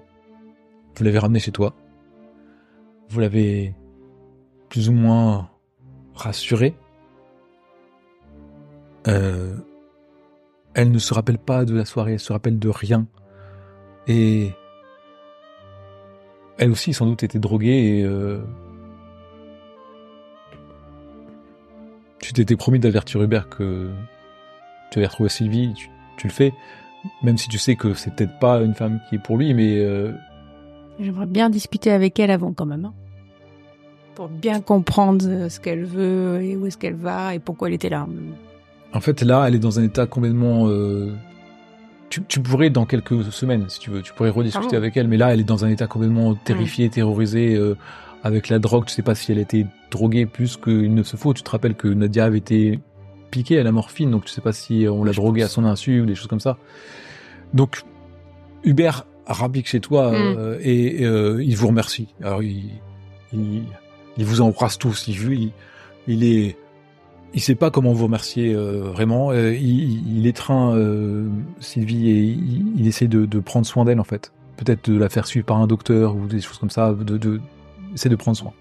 Vous 0.96 1.04
l'avez 1.04 1.20
ramenée 1.20 1.40
chez 1.40 1.52
toi. 1.52 1.76
Vous 3.10 3.20
l'avez 3.20 3.76
plus 4.70 4.90
ou 4.90 4.94
moins 4.94 5.50
rassurée. 6.14 6.76
Euh, 9.08 9.58
elle 10.78 10.92
ne 10.92 11.00
se 11.00 11.12
rappelle 11.14 11.40
pas 11.40 11.66
de 11.66 11.76
la 11.76 11.86
soirée, 11.86 12.14
elle 12.14 12.20
se 12.20 12.32
rappelle 12.32 12.60
de 12.60 12.70
rien. 12.70 13.08
Et 14.08 14.52
elle 16.60 16.72
aussi, 16.72 16.94
sans 16.94 17.08
doute, 17.08 17.24
était 17.24 17.40
droguée 17.40 18.04
euh, 18.06 18.40
tu 22.20 22.32
t'étais 22.34 22.56
promis 22.56 22.80
d'avertir 22.80 23.22
Hubert 23.22 23.50
que 23.50 23.90
tu 24.92 25.00
avais 25.00 25.08
retrouvé 25.08 25.30
Sylvie, 25.30 25.74
tu, 26.18 26.28
le 26.28 26.32
fais, 26.34 26.54
même 27.24 27.38
si 27.38 27.48
tu 27.48 27.58
sais 27.58 27.76
que 27.76 27.94
c'est 27.96 28.14
peut-être 28.16 28.38
pas 28.40 28.62
une 28.62 28.74
femme 28.76 29.00
qui 29.10 29.16
est 29.16 29.20
pour 29.20 29.38
lui, 29.38 29.54
mais 29.54 29.80
euh, 29.80 30.12
J'aimerais 31.00 31.26
bien 31.26 31.50
discuter 31.50 31.92
avec 31.92 32.20
elle 32.20 32.32
avant 32.32 32.54
quand 32.54 32.66
même. 32.66 32.86
hein. 32.86 32.94
Pour 34.16 34.30
bien 34.30 34.62
comprendre 34.62 35.48
ce 35.48 35.60
qu'elle 35.60 35.86
veut 35.86 36.42
et 36.42 36.56
où 36.56 36.66
est-ce 36.68 36.78
qu'elle 36.78 36.96
va 36.96 37.34
et 37.34 37.40
pourquoi 37.40 37.68
elle 37.68 37.76
était 37.76 37.90
là. 37.90 38.08
En 38.94 39.00
fait, 39.02 39.22
là, 39.22 39.46
elle 39.48 39.56
est 39.56 39.60
dans 39.60 39.80
un 39.80 39.84
état 39.84 40.06
complètement. 40.06 40.68
euh, 40.68 41.12
Tu, 42.10 42.24
tu 42.24 42.40
pourrais, 42.40 42.70
dans 42.70 42.86
quelques 42.86 43.32
semaines, 43.32 43.66
si 43.68 43.80
tu 43.80 43.90
veux, 43.90 44.02
tu 44.02 44.14
pourrais 44.14 44.30
rediscuter 44.30 44.68
Ah 44.70 44.72
bon 44.72 44.78
avec 44.78 44.96
elle, 44.98 45.08
mais 45.08 45.18
là, 45.18 45.34
elle 45.34 45.42
est 45.42 45.44
dans 45.44 45.66
un 45.66 45.70
état 45.70 45.88
complètement 45.88 46.36
terrifié, 46.36 46.90
terrorisé, 46.90 47.56
euh, 47.56 47.76
avec 48.24 48.48
la 48.50 48.60
drogue. 48.60 48.86
Tu 48.86 48.94
sais 48.94 49.02
pas 49.02 49.14
si 49.16 49.32
elle 49.32 49.40
était 49.40 49.66
droguée 49.92 50.26
plus 50.26 50.56
qu'il 50.58 50.94
ne 50.94 51.04
se 51.04 51.18
faut. 51.18 51.34
Tu 51.34 51.44
te 51.44 51.50
rappelles 51.50 51.76
que 51.76 51.88
Nadia 51.90 52.26
avait 52.26 52.38
été 52.38 52.80
piquée 53.30 53.60
à 53.60 53.64
la 53.64 53.74
morphine, 53.74 54.10
donc 54.10 54.24
tu 54.26 54.32
sais 54.32 54.42
pas 54.42 54.54
si 54.54 54.88
on 54.90 55.04
l'a 55.04 55.12
droguée 55.12 55.44
à 55.44 55.48
son 55.50 55.66
insu 55.66 56.00
ou 56.02 56.06
des 56.06 56.16
choses 56.16 56.28
comme 56.28 56.40
ça. 56.40 56.58
Donc, 57.54 57.82
Hubert 58.64 59.06
rabique 59.26 59.68
chez 59.68 59.82
toi 59.82 60.12
Mm. 60.12 60.16
euh, 60.16 60.58
et 60.62 61.04
euh, 61.06 61.44
il 61.44 61.58
vous 61.58 61.68
remercie. 61.68 62.08
Alors, 62.24 62.42
il, 62.42 62.70
il, 63.34 63.64
il 64.18 64.26
vous 64.26 64.40
embrasse 64.40 64.78
tous. 64.78 65.08
Il, 65.10 65.32
il, 65.34 65.52
il 66.08 66.24
est 66.24 66.56
il 67.38 67.40
sait 67.40 67.54
pas 67.54 67.70
comment 67.70 67.94
vous 67.94 68.06
remercier 68.06 68.56
euh, 68.56 68.82
vraiment. 68.82 69.30
Euh, 69.30 69.54
il, 69.54 70.26
étreint 70.26 70.76
euh, 70.76 71.30
Sylvie 71.60 72.10
et 72.10 72.20
il, 72.24 72.88
essaie 72.88 73.08
de, 73.08 73.40
prendre 73.40 73.68
soin 73.68 73.86
d'elle 73.86 74.00
en 74.00 74.04
fait. 74.04 74.34
Peut-être 74.56 74.90
de 74.90 74.98
la 74.98 75.08
faire 75.08 75.28
suivre 75.28 75.46
par 75.46 75.58
un 75.58 75.68
docteur 75.68 76.16
ou 76.16 76.26
des 76.26 76.42
choses 76.42 76.58
comme 76.58 76.72
ça. 76.72 76.94
De, 76.94 77.40
essaie 77.94 78.10
de 78.10 78.16
prendre 78.16 78.36
soin. 78.36 78.54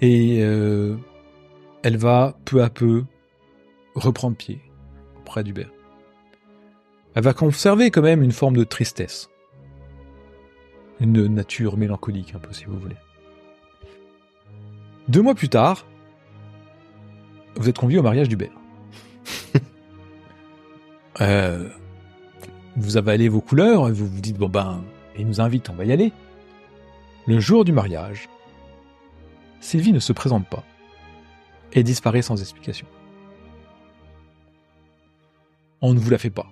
Et 0.00 0.38
elle 0.38 1.96
va 1.96 2.36
peu 2.44 2.62
à 2.62 2.70
peu 2.70 3.02
reprendre 3.96 4.36
pied 4.36 4.60
auprès 5.18 5.42
d'Hubert. 5.42 5.72
Elle 7.16 7.24
va 7.24 7.34
conserver 7.34 7.90
quand 7.90 8.02
même 8.02 8.22
une 8.22 8.30
forme 8.30 8.56
de 8.56 8.62
tristesse, 8.62 9.28
une 11.00 11.26
nature 11.26 11.76
mélancolique 11.76 12.32
un 12.36 12.38
peu 12.38 12.52
si 12.52 12.64
vous 12.66 12.78
voulez. 12.78 12.96
Deux 15.08 15.20
mois 15.20 15.34
plus 15.34 15.48
tard, 15.48 15.84
vous 17.56 17.68
êtes 17.68 17.78
convié 17.78 17.98
au 17.98 18.02
mariage 18.02 18.28
d'Hubert. 18.28 18.52
euh, 21.20 21.68
vous 22.76 22.96
avalez 22.96 23.28
vos 23.28 23.40
couleurs 23.40 23.88
et 23.88 23.92
vous 23.92 24.06
vous 24.06 24.20
dites, 24.20 24.38
bon 24.38 24.48
ben, 24.48 24.82
il 25.18 25.26
nous 25.26 25.40
invite, 25.40 25.70
on 25.70 25.74
va 25.74 25.84
y 25.84 25.92
aller. 25.92 26.12
Le 27.26 27.38
jour 27.38 27.64
du 27.64 27.72
mariage, 27.72 28.28
Sylvie 29.60 29.92
ne 29.92 30.00
se 30.00 30.12
présente 30.12 30.48
pas 30.48 30.64
et 31.72 31.82
disparaît 31.82 32.22
sans 32.22 32.40
explication. 32.40 32.86
On 35.80 35.94
ne 35.94 35.98
vous 35.98 36.10
la 36.10 36.18
fait 36.18 36.30
pas. 36.30 36.46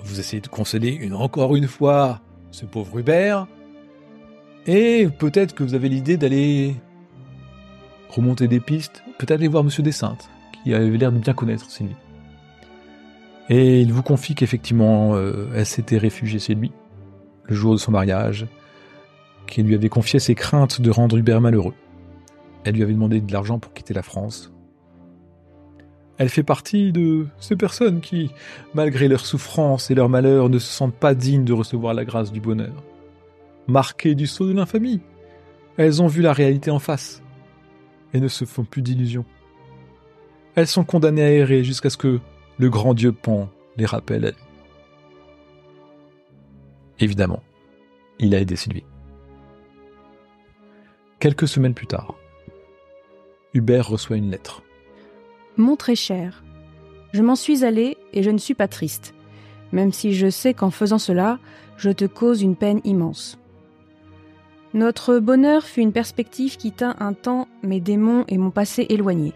Vous 0.00 0.20
essayez 0.20 0.40
de 0.40 0.48
consoler 0.48 0.90
une, 0.90 1.14
encore 1.14 1.56
une 1.56 1.66
fois 1.66 2.20
ce 2.50 2.64
pauvre 2.64 2.98
Hubert, 2.98 3.46
et 4.66 5.08
peut-être 5.18 5.54
que 5.54 5.62
vous 5.62 5.74
avez 5.74 5.88
l'idée 5.88 6.16
d'aller 6.16 6.76
remonter 8.08 8.48
des 8.48 8.60
pistes, 8.60 9.02
peut-être 9.18 9.38
aller 9.38 9.48
voir 9.48 9.64
Monsieur 9.64 9.82
Dessaintes, 9.82 10.28
qui 10.52 10.74
avait 10.74 10.96
l'air 10.96 11.12
de 11.12 11.18
bien 11.18 11.34
connaître 11.34 11.70
Sylvie. 11.70 11.94
Et 13.50 13.80
il 13.80 13.92
vous 13.92 14.02
confie 14.02 14.34
qu'effectivement, 14.34 15.14
euh, 15.14 15.48
elle 15.54 15.66
s'était 15.66 15.98
réfugiée 15.98 16.38
chez 16.38 16.54
lui, 16.54 16.72
le 17.44 17.54
jour 17.54 17.72
de 17.72 17.78
son 17.78 17.92
mariage, 17.92 18.46
qu'il 19.46 19.66
lui 19.66 19.74
avait 19.74 19.88
confié 19.88 20.20
ses 20.20 20.34
craintes 20.34 20.80
de 20.80 20.90
rendre 20.90 21.16
Hubert 21.16 21.40
malheureux. 21.40 21.74
Elle 22.64 22.74
lui 22.74 22.82
avait 22.82 22.92
demandé 22.92 23.20
de 23.20 23.32
l'argent 23.32 23.58
pour 23.58 23.72
quitter 23.72 23.94
la 23.94 24.02
France. 24.02 24.52
Elle 26.18 26.28
fait 26.28 26.42
partie 26.42 26.92
de 26.92 27.26
ces 27.38 27.56
personnes 27.56 28.00
qui, 28.00 28.30
malgré 28.74 29.08
leur 29.08 29.24
souffrance 29.24 29.90
et 29.90 29.94
leur 29.94 30.08
malheur, 30.08 30.50
ne 30.50 30.58
se 30.58 30.70
sentent 30.70 30.96
pas 30.96 31.14
dignes 31.14 31.44
de 31.44 31.52
recevoir 31.52 31.94
la 31.94 32.04
grâce 32.04 32.32
du 32.32 32.40
bonheur. 32.40 32.82
Marquées 33.68 34.14
du 34.14 34.26
sceau 34.26 34.46
de 34.46 34.52
l'infamie, 34.52 35.00
elles 35.76 36.02
ont 36.02 36.08
vu 36.08 36.20
la 36.20 36.32
réalité 36.32 36.70
en 36.70 36.80
face 36.80 37.22
et 38.12 38.20
ne 38.20 38.28
se 38.28 38.44
font 38.44 38.64
plus 38.64 38.82
d'illusions. 38.82 39.24
Elles 40.54 40.66
sont 40.66 40.84
condamnées 40.84 41.22
à 41.22 41.30
errer 41.30 41.64
jusqu'à 41.64 41.90
ce 41.90 41.96
que 41.96 42.20
le 42.58 42.70
grand 42.70 42.94
dieu 42.94 43.12
Pan 43.12 43.48
les 43.76 43.86
rappelle. 43.86 44.34
Évidemment, 46.98 47.42
il 48.18 48.34
a 48.34 48.40
aidé 48.40 48.56
Sylvie. 48.56 48.84
Quelques 51.20 51.48
semaines 51.48 51.74
plus 51.74 51.86
tard, 51.86 52.14
Hubert 53.54 53.88
reçoit 53.88 54.16
une 54.16 54.30
lettre. 54.30 54.62
Mon 55.56 55.76
très 55.76 55.96
cher, 55.96 56.44
je 57.12 57.22
m'en 57.22 57.36
suis 57.36 57.64
allé 57.64 57.96
et 58.12 58.22
je 58.22 58.30
ne 58.30 58.38
suis 58.38 58.54
pas 58.54 58.68
triste, 58.68 59.14
même 59.72 59.92
si 59.92 60.12
je 60.12 60.30
sais 60.30 60.54
qu'en 60.54 60.70
faisant 60.70 60.98
cela, 60.98 61.38
je 61.76 61.90
te 61.90 62.04
cause 62.04 62.42
une 62.42 62.56
peine 62.56 62.80
immense. 62.84 63.38
Notre 64.74 65.18
bonheur 65.18 65.64
fut 65.64 65.80
une 65.80 65.92
perspective 65.92 66.58
qui 66.58 66.72
tint 66.72 66.94
un 67.00 67.14
temps 67.14 67.48
mes 67.62 67.80
démons 67.80 68.24
et 68.28 68.36
mon 68.36 68.50
passé 68.50 68.86
éloignés. 68.90 69.32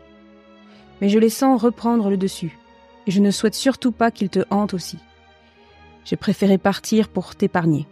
Mais 1.00 1.08
je 1.08 1.18
les 1.18 1.30
sens 1.30 1.60
reprendre 1.60 2.10
le 2.10 2.18
dessus, 2.18 2.58
et 3.06 3.10
je 3.10 3.20
ne 3.20 3.30
souhaite 3.30 3.54
surtout 3.54 3.92
pas 3.92 4.10
qu'ils 4.10 4.28
te 4.28 4.44
hantent 4.50 4.74
aussi. 4.74 4.98
J'ai 6.04 6.16
préféré 6.16 6.58
partir 6.58 7.08
pour 7.08 7.34
t'épargner. 7.34 7.86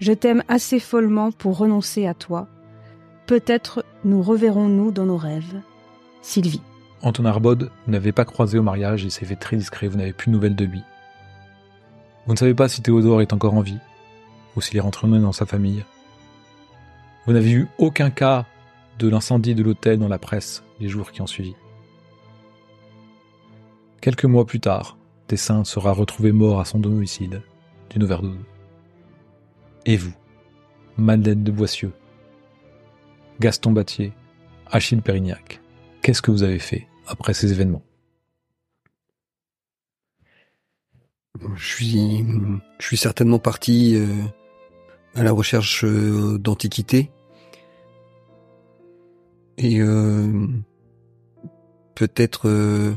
Je 0.00 0.12
t'aime 0.12 0.42
assez 0.48 0.80
follement 0.80 1.32
pour 1.32 1.56
renoncer 1.56 2.06
à 2.06 2.14
toi. 2.14 2.46
Peut-être 3.26 3.84
nous 4.04 4.20
reverrons-nous 4.22 4.90
dans 4.92 5.06
nos 5.06 5.16
rêves. 5.16 5.60
Sylvie. 6.20 6.60
Anton 7.02 7.24
Arbod, 7.24 7.70
n'avez 7.86 8.12
pas 8.12 8.24
croisé 8.24 8.58
au 8.58 8.62
mariage, 8.62 9.02
il 9.02 9.10
s'est 9.10 9.24
fait 9.24 9.36
très 9.36 9.56
discret, 9.56 9.88
vous 9.88 9.96
n'avez 9.96 10.12
plus 10.12 10.28
de 10.28 10.32
nouvelles 10.32 10.56
de 10.56 10.64
lui. 10.64 10.82
Vous 12.26 12.32
ne 12.32 12.38
savez 12.38 12.54
pas 12.54 12.68
si 12.68 12.82
Théodore 12.82 13.22
est 13.22 13.32
encore 13.32 13.54
en 13.54 13.60
vie, 13.60 13.78
ou 14.56 14.60
s'il 14.60 14.76
est 14.76 14.80
rentré 14.80 15.08
dans 15.08 15.32
sa 15.32 15.46
famille. 15.46 15.82
Vous 17.26 17.32
n'avez 17.32 17.52
eu 17.52 17.68
aucun 17.78 18.10
cas 18.10 18.46
de 18.98 19.08
l'incendie 19.08 19.54
de 19.54 19.62
l'hôtel 19.62 19.98
dans 19.98 20.08
la 20.08 20.18
presse 20.18 20.62
les 20.80 20.88
jours 20.88 21.12
qui 21.12 21.22
ont 21.22 21.26
suivi. 21.26 21.54
Quelques 24.00 24.24
mois 24.24 24.44
plus 24.44 24.60
tard, 24.60 24.96
Tessin 25.28 25.64
sera 25.64 25.92
retrouvé 25.92 26.32
mort 26.32 26.60
à 26.60 26.64
son 26.64 26.80
domicile 26.80 27.42
d'une 27.90 28.02
overdose. 28.02 28.38
Et 29.86 29.96
vous, 29.96 30.12
Madeleine 30.96 31.44
de 31.44 31.52
Boissieu, 31.52 31.92
Gaston 33.38 33.72
Battier, 33.72 34.12
Achille 34.70 35.02
Pérignac, 35.02 35.60
qu'est-ce 36.02 36.22
que 36.22 36.30
vous 36.30 36.42
avez 36.42 36.58
fait 36.58 36.88
après 37.06 37.34
ces 37.34 37.52
événements? 37.52 37.82
Je 41.54 41.64
suis, 42.78 42.96
certainement 42.96 43.38
parti 43.38 43.94
euh, 43.96 44.06
à 45.14 45.22
la 45.22 45.32
recherche 45.32 45.84
euh, 45.84 46.38
d'antiquités 46.38 47.10
et 49.58 49.80
euh, 49.80 50.46
peut-être 51.94 52.48
euh, 52.48 52.94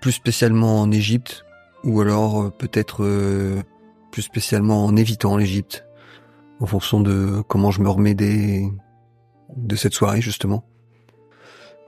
plus 0.00 0.12
spécialement 0.12 0.80
en 0.80 0.90
Égypte 0.90 1.44
ou 1.82 2.00
alors 2.00 2.50
peut-être 2.52 3.06
plus 4.10 4.22
spécialement 4.22 4.86
en 4.86 4.96
évitant 4.96 5.36
l'Égypte 5.36 5.84
en 6.60 6.66
fonction 6.66 7.00
de 7.00 7.42
comment 7.46 7.70
je 7.70 7.82
me 7.82 7.90
remets 7.90 8.14
des 8.14 8.70
de 9.56 9.76
cette 9.76 9.92
soirée 9.92 10.22
justement. 10.22 10.64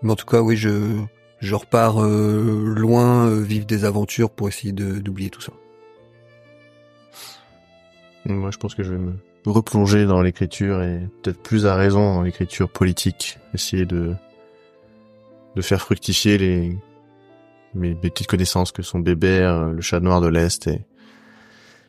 Mais 0.02 0.12
en 0.12 0.16
tout 0.16 0.26
cas, 0.26 0.42
oui, 0.42 0.56
je 0.56 0.98
je 1.40 1.54
repars 1.54 2.02
loin 2.02 3.30
vivre 3.40 3.64
des 3.64 3.86
aventures 3.86 4.30
pour 4.30 4.48
essayer 4.48 4.72
d'oublier 4.72 5.30
tout 5.30 5.40
ça. 5.40 5.52
Moi, 8.28 8.50
je 8.50 8.58
pense 8.58 8.74
que 8.74 8.82
je 8.82 8.92
vais 8.92 8.98
me 8.98 9.14
replonger 9.46 10.04
dans 10.04 10.20
l'écriture 10.20 10.82
et 10.82 11.08
peut-être 11.22 11.40
plus 11.40 11.66
à 11.66 11.76
raison 11.76 12.14
dans 12.14 12.22
l'écriture 12.22 12.68
politique. 12.68 13.38
Essayer 13.54 13.86
de 13.86 14.14
de 15.54 15.62
faire 15.62 15.80
fructifier 15.80 16.36
les 16.36 16.76
mes, 17.74 17.94
petites 17.94 18.26
connaissances 18.26 18.72
que 18.72 18.82
sont 18.82 18.98
Bébert, 18.98 19.72
le 19.72 19.80
chat 19.80 20.00
noir 20.00 20.20
de 20.20 20.28
l'Est 20.28 20.66
et 20.66 20.82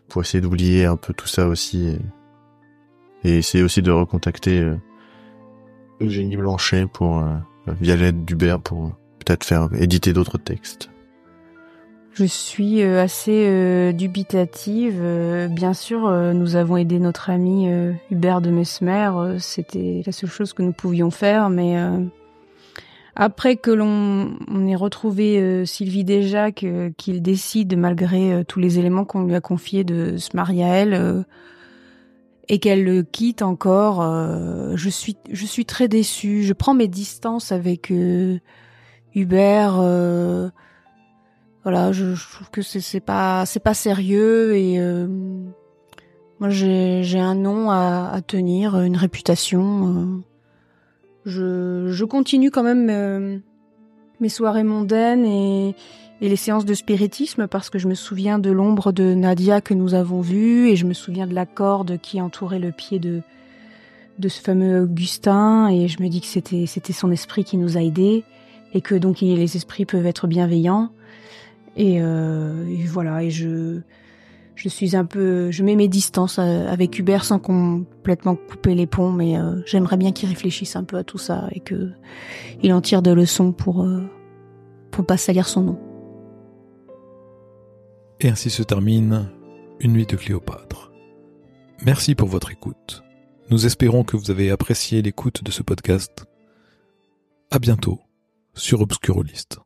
pour 0.09 0.21
essayer 0.21 0.41
d'oublier 0.41 0.85
un 0.85 0.95
peu 0.95 1.13
tout 1.13 1.27
ça 1.27 1.47
aussi 1.47 1.87
et, 1.87 1.99
et 3.23 3.37
essayer 3.37 3.63
aussi 3.63 3.81
de 3.81 3.91
recontacter 3.91 4.59
euh, 4.59 4.77
Eugénie 5.99 6.37
Blanchet 6.37 6.85
pour 6.87 7.19
euh, 7.19 7.35
Violette 7.81 8.23
Dubert 8.25 8.61
pour 8.61 8.91
peut-être 9.19 9.43
faire 9.43 9.69
éditer 9.73 10.13
d'autres 10.13 10.37
textes. 10.37 10.89
Je 12.17 12.25
suis 12.25 12.81
euh, 12.81 13.03
assez 13.03 13.45
euh, 13.47 13.91
dubitative. 13.91 14.97
Euh, 14.99 15.47
bien 15.47 15.75
sûr, 15.75 16.07
euh, 16.07 16.33
nous 16.33 16.55
avons 16.55 16.75
aidé 16.75 16.97
notre 16.97 17.29
ami 17.29 17.69
euh, 17.71 17.93
Hubert 18.09 18.41
de 18.41 18.49
Mesmer. 18.49 19.11
euh, 19.13 19.37
C'était 19.37 20.01
la 20.03 20.11
seule 20.11 20.31
chose 20.31 20.53
que 20.53 20.63
nous 20.63 20.71
pouvions 20.71 21.11
faire. 21.11 21.51
Mais 21.51 21.77
après 23.15 23.55
que 23.55 23.69
l'on 23.69 24.31
on 24.47 24.65
ait 24.65 24.75
retrouvé 24.75 25.63
Sylvie 25.67 26.03
euh, 26.09 26.89
qu'il 26.97 27.21
décide, 27.21 27.77
malgré 27.77 28.43
tous 28.45 28.59
les 28.59 28.79
éléments 28.79 29.05
qu'on 29.05 29.23
lui 29.23 29.35
a 29.35 29.41
confiés, 29.41 29.83
de 29.83 30.17
se 30.17 30.35
marier 30.35 30.63
à 30.63 30.73
elle, 30.73 31.23
et 32.49 32.57
qu'elle 32.57 32.83
le 32.83 33.03
quitte 33.03 33.43
encore, 33.43 34.01
je 34.75 34.89
suis 34.89 35.17
je 35.31 35.45
suis 35.45 35.65
très 35.65 35.87
déçue. 35.87 36.41
Je 36.41 36.53
prends 36.53 36.73
mes 36.73 36.87
distances 36.87 37.51
avec 37.51 37.93
Hubert. 39.13 39.79
Voilà, 41.69 41.91
je, 41.91 42.13
trouve 42.13 42.49
que 42.49 42.61
c'est 42.61 43.01
pas 43.01 43.45
c'est 43.45 43.59
pas 43.59 43.73
sérieux 43.73 44.55
et 44.55 44.79
euh, 44.79 45.05
moi 46.39 46.47
j'ai 46.49 47.19
un 47.19 47.35
nom 47.35 47.69
à, 47.69 48.09
à 48.13 48.21
tenir, 48.21 48.79
une 48.79 48.95
réputation. 48.95 49.89
euh. 49.89 50.05
je 51.25 51.91
je 51.91 52.05
continue 52.05 52.51
quand 52.51 52.63
même 52.63 52.87
euh, 52.89 53.37
mes 54.21 54.29
soirées 54.29 54.63
mondaines 54.63 55.25
et 55.25 55.75
et 56.21 56.29
les 56.29 56.37
séances 56.37 56.63
de 56.63 56.73
spiritisme 56.73 57.47
parce 57.47 57.69
que 57.69 57.79
je 57.79 57.89
me 57.89 57.95
souviens 57.95 58.39
de 58.39 58.49
l'ombre 58.49 58.93
de 58.93 59.13
Nadia 59.13 59.59
que 59.59 59.73
nous 59.73 59.93
avons 59.93 60.21
vue 60.21 60.69
et 60.69 60.77
je 60.77 60.85
me 60.85 60.93
souviens 60.93 61.27
de 61.27 61.35
la 61.35 61.45
corde 61.45 61.99
qui 61.99 62.21
entourait 62.21 62.59
le 62.59 62.71
pied 62.71 62.97
de 62.97 63.23
de 64.19 64.29
ce 64.29 64.39
fameux 64.39 64.83
Augustin 64.83 65.67
et 65.67 65.89
je 65.89 66.01
me 66.01 66.07
dis 66.07 66.21
que 66.21 66.27
c'était 66.27 66.65
c'était 66.65 66.93
son 66.93 67.11
esprit 67.11 67.43
qui 67.43 67.57
nous 67.57 67.75
a 67.75 67.81
aidés 67.81 68.23
et 68.73 68.79
que 68.79 68.95
donc 68.95 69.19
les 69.19 69.57
esprits 69.57 69.83
peuvent 69.83 70.05
être 70.05 70.27
bienveillants 70.27 70.91
et, 71.77 72.01
euh, 72.01 72.67
et 72.67 72.85
voilà, 72.85 73.23
et 73.23 73.29
je, 73.29 73.79
je 74.55 74.69
suis 74.69 74.95
un 74.95 75.05
peu, 75.05 75.51
je 75.51 75.63
mets 75.63 75.75
mes 75.75 75.87
distances 75.87 76.39
euh, 76.39 76.67
avec 76.67 76.97
Hubert 76.97 77.23
sans 77.23 77.39
complètement 77.39 78.35
couper 78.35 78.73
les 78.73 78.87
ponts, 78.87 79.11
mais 79.11 79.37
euh, 79.37 79.61
j'aimerais 79.65 79.97
bien 79.97 80.11
qu'il 80.11 80.27
réfléchisse 80.27 80.75
un 80.75 80.83
peu 80.83 80.97
à 80.97 81.03
tout 81.03 81.19
ça 81.19 81.47
et 81.51 81.59
que 81.59 81.91
il 82.63 82.73
en 82.73 82.81
tire 82.81 83.03
des 83.03 83.13
leçons 83.13 83.51
pour 83.51 83.87
pour 84.91 85.05
pas 85.05 85.17
salir 85.17 85.47
son 85.47 85.61
nom. 85.61 85.79
Et 88.19 88.29
ainsi 88.29 88.49
se 88.49 88.63
termine 88.63 89.29
Une 89.79 89.93
nuit 89.93 90.07
de 90.07 90.15
Cléopâtre. 90.15 90.91
Merci 91.85 92.15
pour 92.15 92.27
votre 92.27 92.51
écoute. 92.51 93.03
Nous 93.51 93.67
espérons 93.67 94.03
que 94.03 94.17
vous 94.17 94.31
avez 94.31 94.49
apprécié 94.49 95.03
l'écoute 95.03 95.43
de 95.43 95.51
ce 95.51 95.61
podcast. 95.61 96.25
À 97.51 97.59
bientôt 97.59 97.99
sur 98.55 98.81
Obscurolist. 98.81 99.59